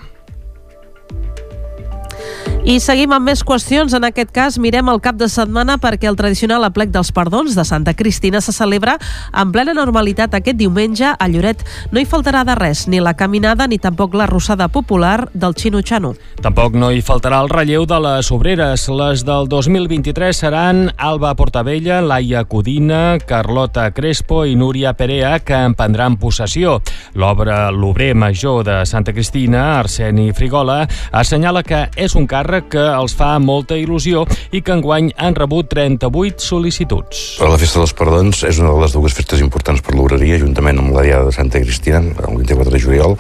[2.66, 3.94] I seguim amb més qüestions.
[3.94, 7.62] En aquest cas, mirem el cap de setmana perquè el tradicional aplec dels perdons de
[7.62, 8.96] Santa Cristina se celebra
[9.30, 11.62] en plena normalitat aquest diumenge a Lloret.
[11.94, 15.84] No hi faltarà de res, ni la caminada ni tampoc la rossada popular del Xino
[15.86, 16.16] Xano.
[16.42, 18.88] Tampoc no hi faltarà el relleu de les obreres.
[18.90, 25.78] Les del 2023 seran Alba Portabella, Laia Codina, Carlota Crespo i Núria Perea, que en
[25.78, 26.80] prendran possessió.
[27.14, 30.82] L'obra L'obrer major de Santa Cristina, Arseni Frigola,
[31.14, 34.26] assenyala que és un càrrec que els fa molta il·lusió
[34.56, 37.24] i que enguany han rebut 38 sol·licituds.
[37.44, 40.96] La Festa dels Perdons és una de les dues festes importants per l'obreria, juntament amb
[40.96, 43.18] la Diada de Santa Cristina, el 24 de juliol,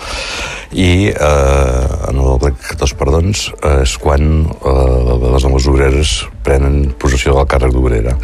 [0.75, 7.35] i eh, en el plec dels Perdons és quan eh, les noves obreres prenen possessió
[7.37, 8.15] del càrrec d'obrera.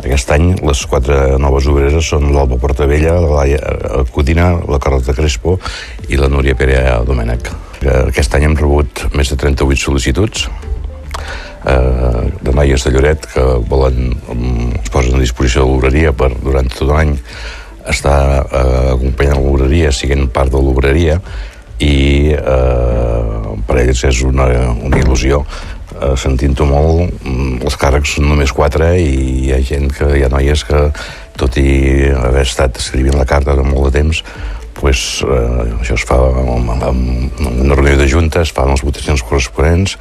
[0.00, 5.58] Aquest any les quatre noves obreres són l'Alba Portavella, la Laia Codina, la Carlota Crespo
[6.08, 7.52] i la Núria Perea Domènech.
[7.80, 10.42] Aquest any hem rebut més de 38 sol·licituds
[11.64, 14.12] eh, de noies de Lloret que volen,
[14.82, 17.14] es posen a disposició de l'obreria per durant tot l'any
[17.88, 21.16] estar eh, acompanyant l'obreria, siguent part de l'obreria
[21.80, 27.24] i eh, per ells és una, una il·lusió eh, sentint-ho molt
[27.64, 29.10] els càrrecs són només quatre i
[29.46, 30.86] hi ha gent que hi ha noies que
[31.40, 34.20] tot i haver estat escrivint la carta de molt de temps
[34.80, 39.96] pues, eh, això es fa amb una reunió de junta, es fan les votacions corresponents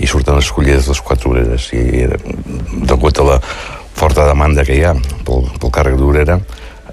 [0.00, 1.70] i surten escollides les quatre obreres.
[1.76, 2.08] I
[2.88, 3.38] degut a la
[3.94, 6.40] forta demanda que hi ha pel, pel càrrec d'obrera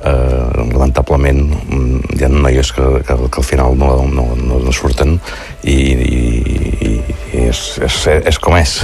[0.04, 1.42] eh, lamentablement
[2.16, 5.18] hi ha noies que, que, que al final no, no, no surten
[5.64, 6.22] i, i,
[6.92, 8.80] i és, és, és com és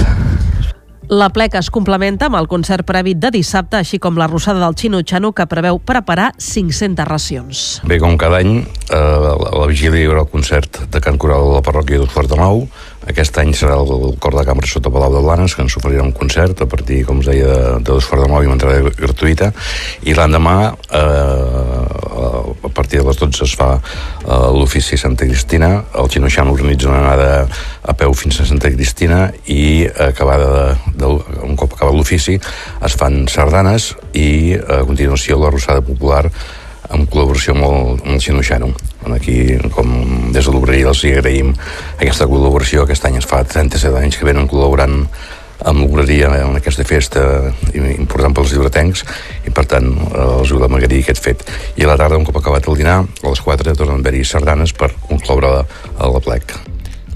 [1.08, 4.74] la pleca es complementa amb el concert previ de dissabte, així com la rossada del
[4.78, 7.62] Xino Xano, que preveu preparar 500 racions.
[7.86, 11.46] Bé, com cada any, eh, a la vigília hi haurà el concert de Can Coral
[11.46, 12.66] de la parròquia d'Otfort de Nou.
[13.06, 16.14] Aquest any serà el cor de cambra sota Palau de Blanes, que ens oferirà un
[16.16, 19.52] concert a partir, com us deia, de, de d'Otfort de Nou i una entrada gratuïta.
[20.02, 20.56] I l'endemà,
[20.90, 25.70] eh, a partir de les 12 es fa eh, l'ofici Santa Cristina.
[25.94, 27.46] El Xino Xano organitza una anada
[27.86, 31.14] a peu fins a Santa Cristina i acabada de, de,
[31.46, 36.26] un cop acabat l'ofici es fan sardanes i a continuació la rossada popular
[36.90, 38.70] en col·laboració amb el, amb el Xinoxano.
[39.14, 39.38] Aquí,
[39.74, 39.90] com
[40.34, 41.54] des de l'obreria els agraïm
[41.96, 42.84] aquesta col·laboració.
[42.84, 45.04] Aquest any es fa 37 anys que venen col·laborant
[45.64, 47.22] amb l'obreria en aquesta festa
[47.72, 49.04] important pels llibretencs
[49.48, 51.46] i per tant els volem agrair aquest fet
[51.80, 54.24] i a la tarda un cop acabat el dinar a les 4 tornen a haver-hi
[54.24, 56.10] sardanes per concloure a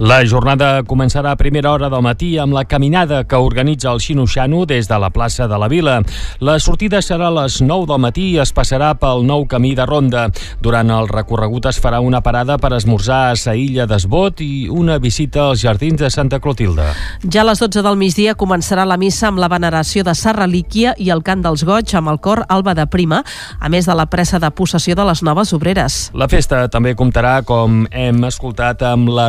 [0.00, 4.62] la jornada començarà a primera hora del matí amb la caminada que organitza el Xinoxano
[4.64, 5.98] des de la plaça de la Vila.
[6.40, 9.84] La sortida serà a les 9 del matí i es passarà pel nou camí de
[9.84, 10.30] Ronda.
[10.64, 15.50] Durant el recorregut es farà una parada per esmorzar a Saïlla d'Esbot i una visita
[15.50, 16.88] als jardins de Santa Clotilde.
[17.28, 20.94] Ja a les 12 del migdia començarà la missa amb la veneració de Sa Relíquia
[20.96, 23.20] i el cant dels goig amb el cor Alba de Prima,
[23.60, 26.00] a més de la pressa de possessió de les noves obreres.
[26.16, 29.28] La festa també comptarà, com hem escoltat, amb la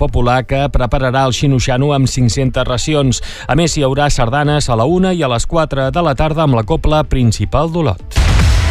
[0.00, 3.22] popular que prepararà el xinoxano amb 500 racions.
[3.48, 6.44] A més, hi haurà sardanes a la 1 i a les 4 de la tarda
[6.48, 8.63] amb la copla principal d'Olot.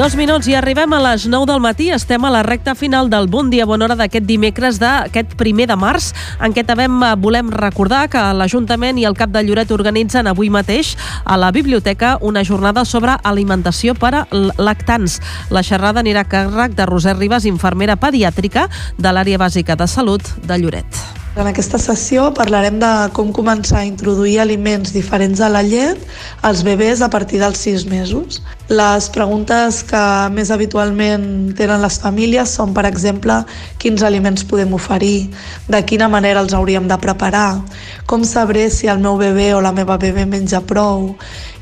[0.00, 1.90] Dos minuts i arribem a les 9 del matí.
[1.92, 5.76] Estem a la recta final del Bon Dia Bona Hora d'aquest dimecres d'aquest primer de
[5.76, 6.86] març, en què també
[7.20, 12.16] volem recordar que l'Ajuntament i el Cap de Lloret organitzen avui mateix a la biblioteca
[12.24, 14.26] una jornada sobre alimentació per a
[14.56, 15.20] lactants.
[15.52, 20.24] La xerrada anirà a càrrec de Roser Ribas, infermera pediàtrica de l'àrea bàsica de salut
[20.40, 21.19] de Lloret.
[21.38, 26.00] En aquesta sessió parlarem de com començar a introduir aliments diferents a la llet
[26.42, 28.40] als bebès a partir dels 6 mesos.
[28.66, 30.00] Les preguntes que
[30.34, 33.36] més habitualment tenen les famílies són, per exemple,
[33.78, 35.30] quins aliments podem oferir,
[35.70, 37.62] de quina manera els hauríem de preparar,
[38.10, 41.12] com sabré si el meu bebè o la meva bebè menja prou,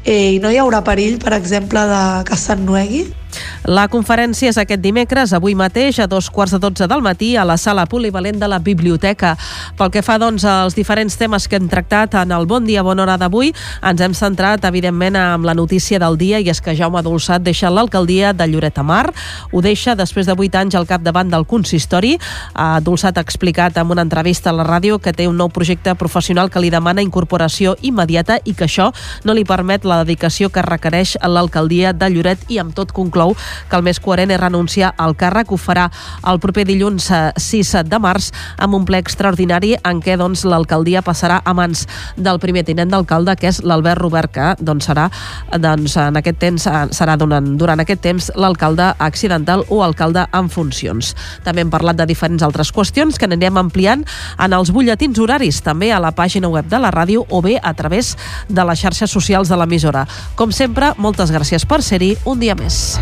[0.06, 3.04] eh, i no hi haurà perill, per exemple, de que s'ennuegui?
[3.68, 7.44] La conferència és aquest dimecres, avui mateix, a dos quarts de dotze del matí, a
[7.44, 9.34] la sala polivalent de la biblioteca.
[9.76, 13.04] Pel que fa doncs, als diferents temes que hem tractat en el Bon Dia, Bona
[13.04, 17.02] Hora d'avui, ens hem centrat, evidentment, amb la notícia del dia, i és que Jaume
[17.02, 19.12] Dolçat deixa l'alcaldia de Lloret Mar.
[19.52, 22.16] Ho deixa després de vuit anys al capdavant del consistori.
[22.82, 26.48] Dolçat ha explicat en una entrevista a la ràdio que té un nou projecte professional
[26.50, 28.90] que li demana incorporació immediata i que això
[29.24, 33.36] no li permet la dedicació que requereix l'alcaldia de Lloret i amb tot conclou conclou
[33.68, 35.52] que el més coherent és renunciar al càrrec.
[35.52, 35.88] Ho farà
[36.28, 41.02] el proper dilluns 6 eh, de març amb un ple extraordinari en què doncs, l'alcaldia
[41.02, 45.08] passarà a mans del primer tinent d'alcalde, que és l'Albert Robert, que doncs, serà
[45.58, 50.48] doncs, en aquest temps eh, serà durant, durant aquest temps l'alcalde accidental o alcalde en
[50.48, 51.14] funcions.
[51.44, 54.04] També hem parlat de diferents altres qüestions que anirem ampliant
[54.38, 57.74] en els butlletins horaris, també a la pàgina web de la ràdio o bé a
[57.74, 58.14] través
[58.48, 60.06] de les xarxes socials de l'emissora.
[60.38, 62.98] Com sempre, moltes gràcies per ser-hi un dia més.